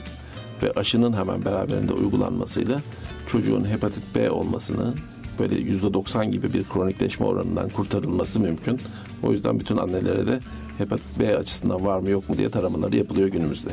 [0.62, 2.80] ve aşının hemen beraberinde uygulanmasıyla
[3.26, 4.94] çocuğun hepatit B olmasını
[5.38, 8.80] böyle yüzde 90 gibi bir kronikleşme oranından kurtarılması mümkün.
[9.22, 10.40] O yüzden bütün annelere de
[10.78, 13.70] hepatit B açısından var mı yok mu diye taramaları yapılıyor günümüzde.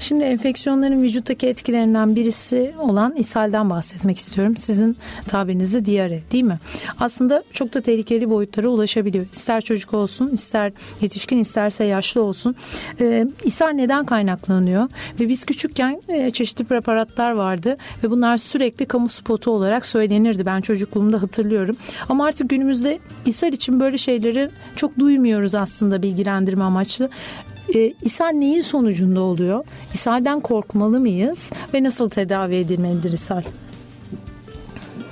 [0.00, 4.56] Şimdi enfeksiyonların vücuttaki etkilerinden birisi olan ishalden bahsetmek istiyorum.
[4.56, 4.96] Sizin
[5.26, 6.58] tabirinizde diyare değil mi?
[7.00, 9.26] Aslında çok da tehlikeli boyutlara ulaşabiliyor.
[9.32, 12.56] İster çocuk olsun, ister yetişkin, isterse yaşlı olsun.
[13.00, 14.88] Ee, ishal neden kaynaklanıyor?
[15.20, 20.46] Ve biz küçükken e, çeşitli preparatlar vardı ve bunlar sürekli kamu spotu olarak söylenirdi.
[20.46, 21.76] Ben çocukluğumda hatırlıyorum.
[22.08, 27.10] Ama artık günümüzde ishal için böyle şeyleri çok duymuyoruz aslında bilgilendirme amaçlı.
[27.74, 29.64] E, ishal neyin sonucunda oluyor?
[29.94, 31.50] İshalden korkmalı mıyız?
[31.74, 33.42] Ve nasıl tedavi edilmelidir ishal?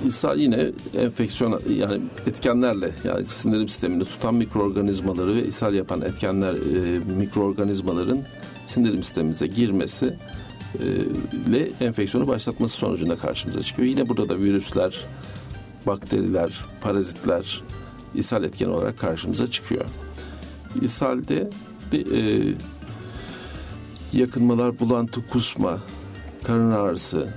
[0.06, 6.98] İshal yine enfeksiyon yani etkenlerle yani sindirim sistemini tutan mikroorganizmaları ve ishal yapan etkenler e,
[6.98, 8.18] mikroorganizmaların
[8.66, 10.16] sindirim sistemimize girmesi
[10.74, 10.84] e,
[11.48, 13.88] ile enfeksiyonu başlatması sonucunda karşımıza çıkıyor.
[13.88, 15.04] Yine burada da virüsler,
[15.86, 17.62] bakteriler, parazitler
[18.14, 19.84] ishal etkeni olarak karşımıza çıkıyor.
[20.82, 21.50] İshalde
[21.92, 22.54] e,
[24.12, 25.82] yakınmalar, bulantı, kusma,
[26.44, 27.28] karın ağrısı,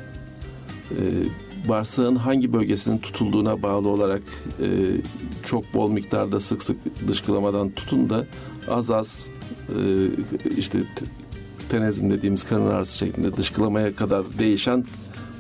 [0.92, 0.98] e,
[1.70, 4.22] bağırsağın hangi bölgesinin tutulduğuna bağlı olarak
[4.62, 4.68] e,
[5.46, 6.78] çok bol miktarda sık sık
[7.08, 8.26] dışkılamadan tutun da
[8.68, 9.30] az az
[9.70, 9.80] e,
[10.58, 10.80] işte
[11.70, 14.86] tenezim dediğimiz karın ağrısı şeklinde dışkılamaya kadar değişen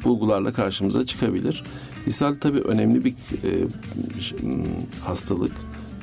[0.03, 1.64] bulgularla karşımıza çıkabilir.
[2.07, 3.68] İshal tabii önemli bir e,
[5.05, 5.51] hastalık.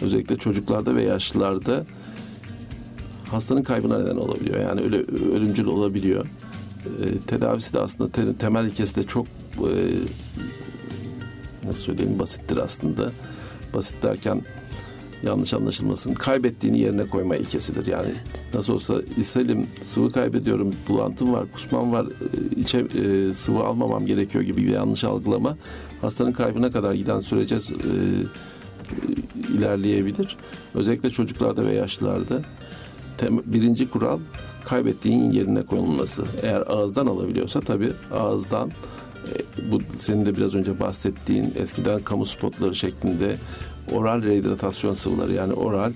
[0.02, 1.86] Özellikle çocuklarda ve yaşlılarda
[3.30, 4.60] hastanın kaybına neden olabiliyor.
[4.60, 4.96] Yani öyle
[5.34, 6.26] ölümcül olabiliyor.
[6.86, 9.72] E, tedavisi de aslında te, temel ilkesi de çok e,
[11.66, 13.10] nasıl söyleyeyim basittir aslında.
[13.74, 14.42] Basit derken
[15.22, 16.14] yanlış anlaşılmasın.
[16.14, 17.86] Kaybettiğini yerine koyma ilkesidir.
[17.86, 18.14] Yani
[18.54, 24.44] nasıl olsa ishalim, sıvı kaybediyorum, bulantım var, kusmam var, e, içe e, sıvı almamam gerekiyor
[24.44, 25.56] gibi bir yanlış algılama
[26.00, 27.60] hastanın kaybına kadar giden sürece e,
[29.56, 30.36] ilerleyebilir.
[30.74, 32.42] Özellikle çocuklarda ve yaşlılarda
[33.22, 34.18] birinci kural
[34.64, 36.24] kaybettiğin yerine konulması.
[36.42, 42.74] Eğer ağızdan alabiliyorsa tabii ağızdan e, bu senin de biraz önce bahsettiğin eskiden kamu spotları
[42.74, 43.36] şeklinde
[43.92, 45.92] oral rehidratasyon sıvıları yani oral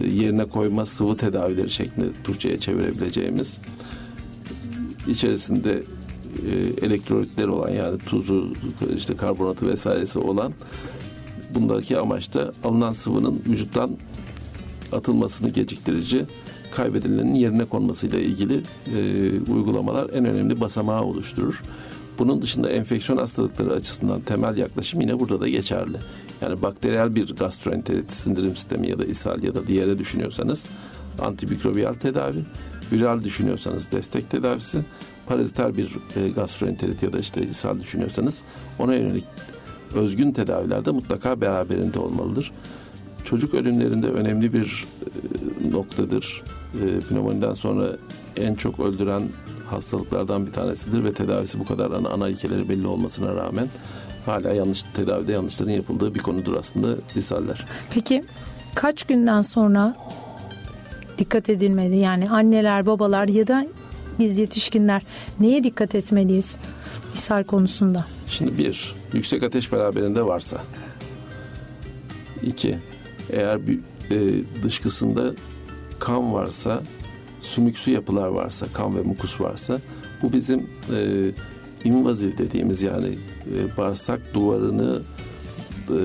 [0.00, 3.58] e, yerine koyma sıvı tedavileri şeklinde Türkçe'ye çevirebileceğimiz
[5.08, 5.82] içerisinde
[6.48, 8.52] e, elektrolitleri olan yani tuzu
[8.96, 10.52] işte karbonatı vesairesi olan
[11.54, 13.90] bundaki amaç da alınan sıvının vücuttan
[14.92, 16.24] atılmasını geciktirici
[16.76, 18.60] kaybedilenin yerine konmasıyla ilgili
[18.96, 21.62] e, uygulamalar en önemli basamağı oluşturur.
[22.18, 25.96] Bunun dışında enfeksiyon hastalıkları açısından temel yaklaşım yine burada da geçerli.
[26.42, 30.68] Yani bakteriyel bir gastroenterit, sindirim sistemi ya da ishal ya da diğere düşünüyorsanız
[31.18, 32.44] antimikrobiyal tedavi,
[32.92, 34.78] viral düşünüyorsanız destek tedavisi,
[35.26, 38.42] paraziter bir e, gastroenterit ya da işte ishal düşünüyorsanız
[38.78, 39.24] ona yönelik
[39.94, 42.52] özgün tedaviler de mutlaka beraberinde olmalıdır.
[43.26, 44.84] Çocuk ölümlerinde önemli bir
[45.64, 46.42] e, noktadır.
[46.74, 47.88] E, pneumoniden sonra
[48.36, 49.22] en çok öldüren
[49.70, 53.68] hastalıklardan bir tanesidir ve tedavisi bu kadar ana, ana ilkeleri belli olmasına rağmen
[54.26, 57.66] hala yanlış tedavide yanlışların yapıldığı bir konudur aslında ishaller.
[57.94, 58.24] Peki
[58.74, 59.96] kaç günden sonra
[61.18, 61.96] dikkat edilmeli?
[61.96, 63.66] Yani anneler, babalar ya da
[64.18, 65.02] biz yetişkinler
[65.40, 66.58] neye dikkat etmeliyiz
[67.14, 68.06] ishal konusunda?
[68.28, 70.60] Şimdi bir, yüksek ateş beraberinde varsa.
[72.42, 72.78] İki,
[73.32, 73.78] eğer bir
[74.10, 75.34] e, dışkısında
[75.98, 76.82] kan varsa,
[77.40, 79.80] sümüksü yapılar varsa, kan ve mukus varsa
[80.22, 80.60] bu bizim
[80.96, 81.30] e,
[81.84, 83.18] invaziv dediğimiz yani
[83.54, 85.02] e, bağırsak duvarını
[85.90, 85.98] e,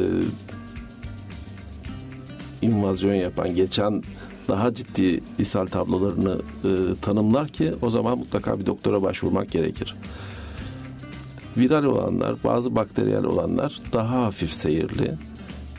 [2.62, 4.04] invazyon yapan, geçen
[4.48, 6.70] daha ciddi ishal tablolarını e,
[7.02, 9.96] tanımlar ki o zaman mutlaka bir doktora başvurmak gerekir.
[11.58, 15.18] Viral olanlar, bazı bakteriyel olanlar daha hafif seyirli.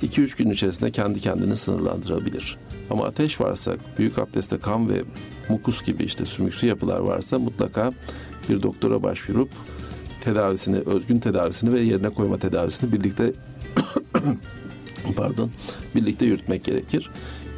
[0.02, 2.58] 2-3 gün içerisinde kendi kendini sınırlandırabilir.
[2.90, 5.02] Ama ateş varsa, büyük abdestte kan ve
[5.48, 7.92] mukus gibi işte sümüksü yapılar varsa mutlaka
[8.48, 9.48] bir doktora başvurup
[10.20, 13.32] tedavisini, özgün tedavisini ve yerine koyma tedavisini birlikte
[15.16, 15.50] pardon,
[15.94, 17.10] birlikte yürütmek gerekir.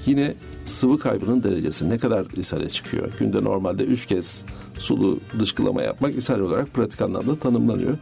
[0.07, 0.35] Yine
[0.67, 3.13] sıvı kaybının derecesi ne kadar ishale çıkıyor?
[3.19, 4.45] Günde normalde 3 kez
[4.79, 7.99] sulu dışkılama yapmak ishal olarak pratik anlamda tanımlanıyor.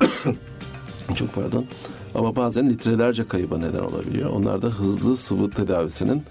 [1.14, 1.66] Çok pardon.
[2.16, 4.30] Ama bazen litrelerce kayıba neden olabiliyor.
[4.30, 6.22] Onlar da hızlı sıvı tedavisinin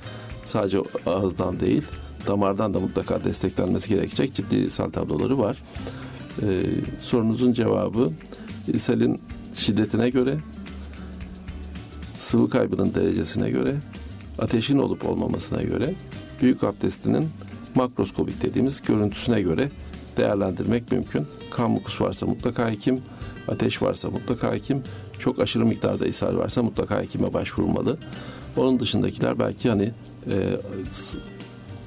[0.44, 1.84] sadece ağızdan değil
[2.28, 5.58] damardan da mutlaka desteklenmesi gerekecek ciddi ishal tabloları var.
[6.42, 6.62] Ee,
[7.00, 8.12] sorunuzun cevabı
[8.68, 9.22] ishalin
[9.56, 10.38] şiddetine göre
[12.18, 13.76] sıvı kaybının derecesine göre
[14.40, 15.94] ateşin olup olmamasına göre
[16.42, 17.30] büyük abdestinin
[17.76, 19.70] makroskopik dediğimiz görüntüsüne göre
[20.18, 21.28] değerlendirmek mümkün.
[21.52, 23.02] Kan mukus varsa mutlaka hekim,
[23.48, 24.84] ateş varsa mutlaka hekim,
[25.20, 27.98] çok aşırı miktarda ishal varsa mutlaka hekime başvurmalı.
[28.58, 29.92] Onun dışındakiler belki hani
[30.28, 30.36] e,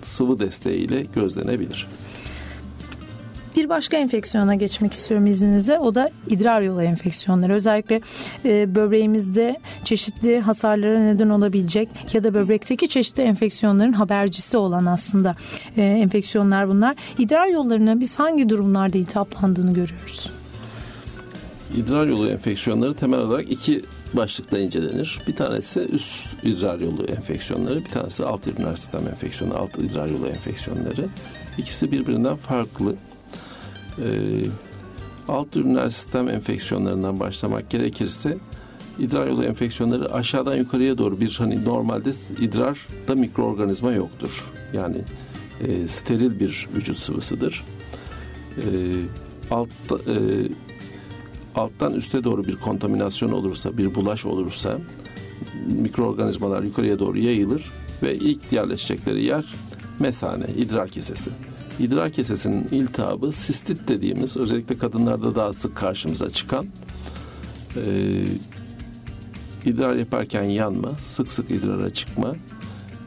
[0.03, 1.87] sıvı desteğiyle gözlenebilir.
[3.57, 5.79] Bir başka enfeksiyona geçmek istiyorum izninizle.
[5.79, 7.55] O da idrar yolu enfeksiyonları.
[7.55, 8.01] Özellikle
[8.45, 15.37] e, böbreğimizde çeşitli hasarlara neden olabilecek ya da böbrekteki çeşitli enfeksiyonların habercisi olan aslında
[15.77, 16.97] e, enfeksiyonlar bunlar.
[17.19, 20.31] İdrar yollarına biz hangi durumlarda iltihaplandığını görüyoruz?
[21.77, 25.19] İdrar yolu enfeksiyonları temel olarak iki başlıkta incelenir.
[25.29, 30.27] Bir tanesi üst idrar yolu enfeksiyonları, bir tanesi alt üriner sistem enfeksiyonu, alt idrar yolu
[30.27, 31.07] enfeksiyonları.
[31.59, 32.95] İkisi birbirinden farklı.
[33.99, 34.05] Ee,
[35.29, 38.39] alt üriner sistem enfeksiyonlarından başlamak gerekirse
[38.99, 42.11] idrar yolu enfeksiyonları aşağıdan yukarıya doğru bir hani normalde
[42.41, 44.53] idrarda mikroorganizma yoktur.
[44.73, 44.97] Yani
[45.67, 47.65] e, steril bir vücut sıvısıdır.
[48.57, 48.65] E,
[49.51, 50.17] altta, e,
[51.59, 54.79] alttan üste doğru bir kontaminasyon olursa, bir bulaş olursa
[55.67, 59.55] mikroorganizmalar yukarıya doğru yayılır ve ilk yerleşecekleri yer
[59.99, 61.31] mesane, idrar kesesi.
[61.79, 66.67] İdrar kesesinin iltihabı sistit dediğimiz özellikle kadınlarda daha sık karşımıza çıkan
[67.77, 68.25] e,
[69.65, 72.35] idrar yaparken yanma, sık sık idrara çıkma,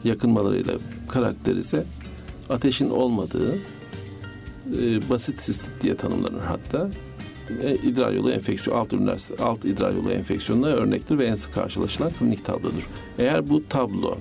[0.04, 0.74] yakınmalarıyla
[1.08, 1.84] karakterize
[2.48, 3.54] ateşin olmadığı
[4.80, 6.90] e, basit sistit diye tanımlanır hatta.
[7.62, 12.12] E, idrar yolu enfeksiyon, alt ürünler, alt idrar yolu enfeksiyonuna örnektir ve en sık karşılaşılan
[12.18, 12.88] klinik tablodur.
[13.18, 14.18] Eğer bu tablo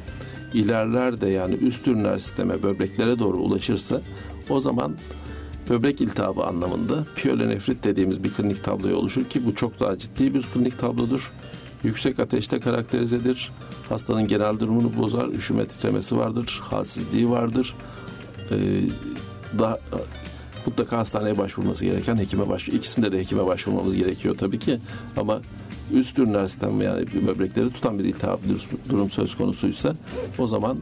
[0.54, 4.02] ilerler de yani üst ürünler sisteme, böbreklere doğru ulaşırsa
[4.50, 4.96] o zaman
[5.70, 10.42] böbrek iltihabı anlamında piyolenefrit dediğimiz bir klinik tabloya oluşur ki bu çok daha ciddi bir
[10.42, 11.32] klinik tablodur.
[11.84, 13.52] Yüksek ateşte karakterizedir.
[13.90, 15.28] Hastanın genel durumunu bozar.
[15.28, 16.60] Üşüme titremesi vardır.
[16.64, 17.76] Halsizliği vardır.
[18.52, 18.56] Ee,
[19.60, 19.80] daha
[20.66, 22.74] mutlaka hastaneye başvurması gereken hekime başvur.
[22.74, 24.80] İkisinde de hekime başvurmamız gerekiyor tabii ki.
[25.18, 25.42] Ama
[25.94, 28.40] üst üriner sistem yani böbrekleri tutan bir iltihap
[28.90, 29.96] durum söz konusuysa
[30.38, 30.78] o zaman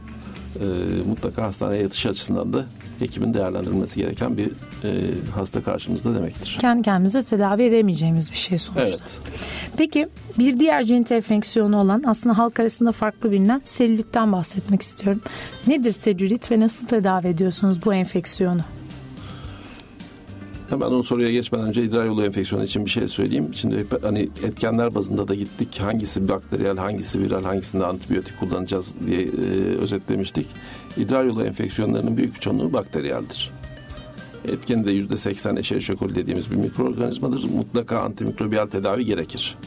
[0.56, 0.64] e,
[1.08, 2.66] mutlaka hastaneye yatış açısından da
[2.98, 4.90] hekimin değerlendirilmesi gereken bir e,
[5.34, 6.56] hasta karşımızda demektir.
[6.60, 8.88] Kendi kendimize tedavi edemeyeceğimiz bir şey sonuçta.
[8.88, 9.00] Evet.
[9.76, 10.08] Peki
[10.38, 15.22] bir diğer cirit enfeksiyonu olan aslında halk arasında farklı bilinen selülitten bahsetmek istiyorum.
[15.66, 18.60] Nedir selülit ve nasıl tedavi ediyorsunuz bu enfeksiyonu?
[20.70, 23.54] Hemen o soruya geçmeden önce idrar yolu enfeksiyonu için bir şey söyleyeyim.
[23.54, 25.80] Şimdi hani etkenler bazında da gittik.
[25.80, 29.28] Hangisi bakteriyel, hangisi viral, hangisinde antibiyotik kullanacağız diye e,
[29.76, 30.46] özetlemiştik.
[30.96, 33.50] İdrar yolu enfeksiyonlarının büyük bir çoğunluğu bakteriyeldir.
[34.48, 37.44] Etkeni de yüzde seksen Escherichia coli dediğimiz bir mikroorganizmadır.
[37.44, 39.58] Mutlaka antimikrobiyal tedavi gerekir.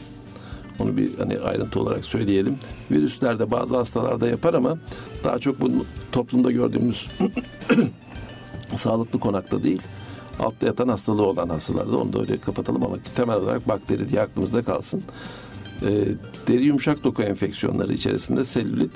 [0.78, 2.56] Onu bir hani ayrıntı olarak söyleyelim.
[2.90, 4.78] Virüslerde bazı hastalarda yapar ama
[5.24, 7.08] daha çok bu toplumda gördüğümüz
[8.74, 9.82] sağlıklı konakta değil
[10.40, 14.62] altta yatan hastalığı olan hastalarda onu da öyle kapatalım ama temel olarak bakteri diye aklımızda
[14.62, 15.02] kalsın.
[15.82, 15.90] e,
[16.48, 18.92] deri yumuşak doku enfeksiyonları içerisinde selülit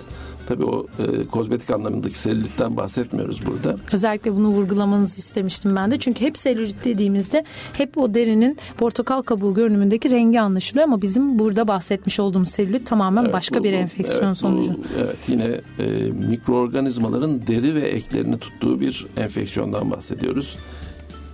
[0.49, 3.77] Tabii o e, kozmetik anlamındaki selülitten bahsetmiyoruz burada.
[3.93, 5.99] Özellikle bunu vurgulamanızı istemiştim ben de.
[5.99, 11.69] Çünkü hep selülit dediğimizde hep o derinin portakal kabuğu görünümündeki rengi anlaşılıyor ama bizim burada
[11.69, 14.71] bahsetmiş olduğumuz selülit tamamen evet, başka bu, bir enfeksiyon evet, sonucu.
[14.71, 20.57] Bu, evet yine e, mikroorganizmaların deri ve eklerini tuttuğu bir enfeksiyondan bahsediyoruz.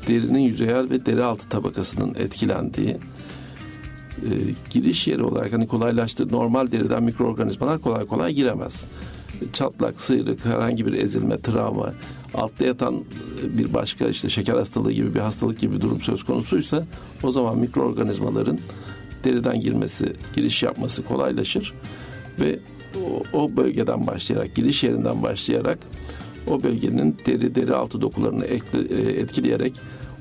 [0.09, 2.97] Derinin yüzeyel ve deri altı tabakasının etkilendiği
[4.23, 4.31] e,
[4.71, 8.85] giriş yeri olarak hani kolaylaştır normal deriden mikroorganizmalar kolay kolay giremez.
[9.53, 11.95] Çatlak, sıyrık, herhangi bir ezilme, travma,
[12.35, 13.05] altta yatan
[13.43, 16.87] bir başka işte şeker hastalığı gibi bir hastalık gibi bir durum söz konusuysa
[17.23, 18.59] o zaman mikroorganizmaların
[19.25, 21.75] deriden girmesi, giriş yapması kolaylaşır
[22.41, 22.59] ve
[23.33, 25.79] o, o bölgeden başlayarak, giriş yerinden başlayarak
[26.51, 28.57] o bölgenin deri deri altı dokularını e,
[29.21, 29.73] etkileyerek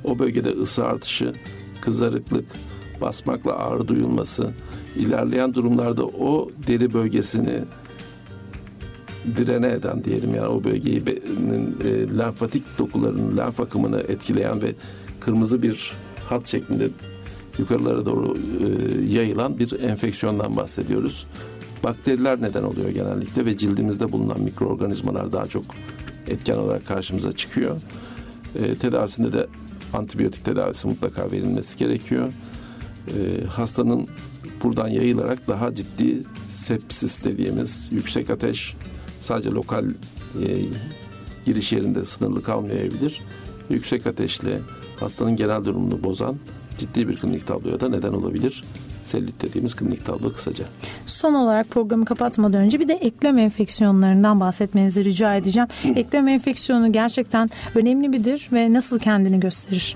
[0.04, 1.34] o bölgede ısı artışı,
[1.82, 2.46] kızarıklık,
[3.02, 4.52] basmakla ağrı duyulması,
[4.96, 7.60] ilerleyen durumlarda o deri bölgesini
[9.38, 14.76] direne eden diyelim yani o bölgeyi e, lenfatik dokuların lenf akımını etkileyen ve
[15.20, 15.94] kırmızı bir
[16.30, 16.90] hat şeklinde
[17.58, 18.66] yukarılara doğru e,
[19.06, 21.28] yayılan bir enfeksiyondan bahsediyoruz.
[21.84, 25.64] Bakteriler neden oluyor genellikle ve cildimizde bulunan mikroorganizmalar daha çok
[26.28, 27.82] etken olarak karşımıza çıkıyor.
[28.56, 29.48] E, tedavisinde de
[29.94, 32.34] antibiyotik tedavisi mutlaka verilmesi gerekiyor
[33.08, 34.08] e, hastanın
[34.64, 38.76] buradan yayılarak daha ciddi sepsis dediğimiz yüksek ateş
[39.20, 40.48] sadece lokal e,
[41.46, 43.22] giriş yerinde sınırlı kalmayabilir.
[43.70, 44.60] Yüksek ateşle
[45.00, 46.36] hastanın genel durumunu bozan
[46.78, 48.64] ciddi bir klinik tabloya da neden olabilir.
[49.04, 50.66] Selülit dediğimiz klinik tablo kısaca.
[51.06, 55.70] Son olarak programı kapatmadan önce bir de eklem enfeksiyonlarından bahsetmenizi rica edeceğim.
[55.96, 59.96] eklem enfeksiyonu gerçekten önemli midir ve nasıl kendini gösterir?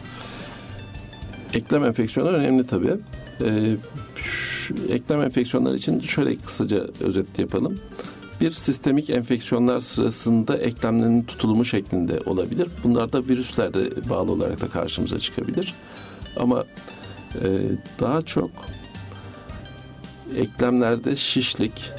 [1.54, 2.94] Eklem enfeksiyonu önemli tabii.
[3.42, 3.76] Ee,
[4.16, 7.80] şu, eklem enfeksiyonları için şöyle kısaca özet yapalım.
[8.42, 12.68] Bir sistemik enfeksiyonlar sırasında eklemlerin tutulumu şeklinde olabilir.
[12.84, 15.74] Bunlar da virüslerle bağlı olarak da karşımıza çıkabilir.
[16.38, 16.66] Ama
[17.44, 17.48] e,
[18.00, 18.50] daha çok
[20.36, 21.92] eklemlerde şişlik,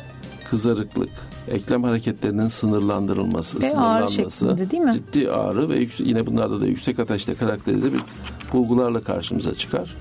[0.51, 1.11] kızarıklık,
[1.51, 4.93] eklem hareketlerinin sınırlandırılması, ve sınırlanması, ağrı değil mi?
[4.95, 8.01] ciddi ağrı ve yine bunlarda da yüksek ateşte karakterize bir
[8.53, 9.97] bulgularla karşımıza çıkar.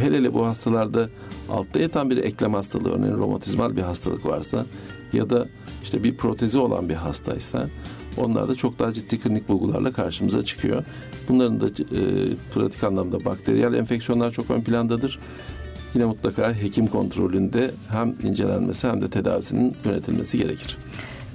[0.00, 1.08] Hele hele bu hastalarda
[1.50, 4.66] altta yatan bir eklem hastalığı, örneğin romatizmal bir hastalık varsa
[5.12, 5.46] ya da
[5.84, 7.68] işte bir protezi olan bir hastaysa
[8.16, 10.84] onlar da çok daha ciddi klinik bulgularla karşımıza çıkıyor.
[11.28, 12.00] Bunların da e,
[12.54, 15.18] pratik anlamda bakteriyel enfeksiyonlar çok ön plandadır.
[15.96, 20.78] Yine mutlaka hekim kontrolünde hem incelenmesi hem de tedavisinin yönetilmesi gerekir.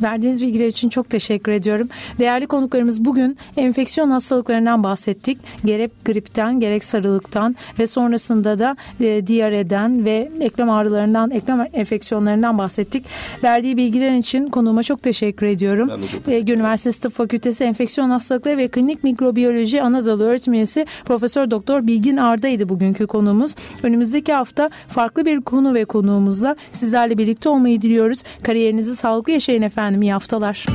[0.02, 1.90] Verdiğiniz bilgiler için çok teşekkür ediyorum.
[2.20, 5.38] Değerli konuklarımız bugün enfeksiyon hastalıklarından bahsettik.
[5.66, 13.06] Gerek gripten gerek sarılıktan ve sonrasında da e, diyareden ve eklem ağrılarından, eklem enfeksiyonlarından bahsettik.
[13.44, 15.90] Verdiği bilgiler için konuğuma çok teşekkür ediyorum.
[15.92, 20.54] Ben de çok teşekkür Ege Üniversitesi Tıp Fakültesi Enfeksiyon Hastalıkları ve Klinik Mikrobiyoloji Anadolu öğretim
[20.54, 23.56] üyesi Profesör Doktor Bilgin Arda'ydı bugünkü konuğumuz.
[23.84, 28.24] Önümüzdeki hafta farklı bir konu ve konuğumuzla sizlerle birlikte olmayı diliyoruz.
[28.44, 30.66] Kariyerinizi sağlıklı yaşayın efendim efendim iyi haftalar.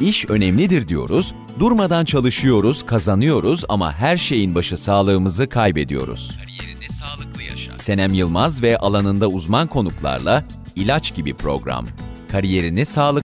[0.00, 6.38] İş önemlidir diyoruz, durmadan çalışıyoruz, kazanıyoruz ama her şeyin başı sağlığımızı kaybediyoruz.
[6.40, 7.78] Kariyerinde sağlıklı yaşa.
[7.78, 10.44] Senem Yılmaz ve alanında uzman konuklarla
[10.76, 11.86] ilaç gibi program.
[12.32, 13.20] Kariyerini sağlık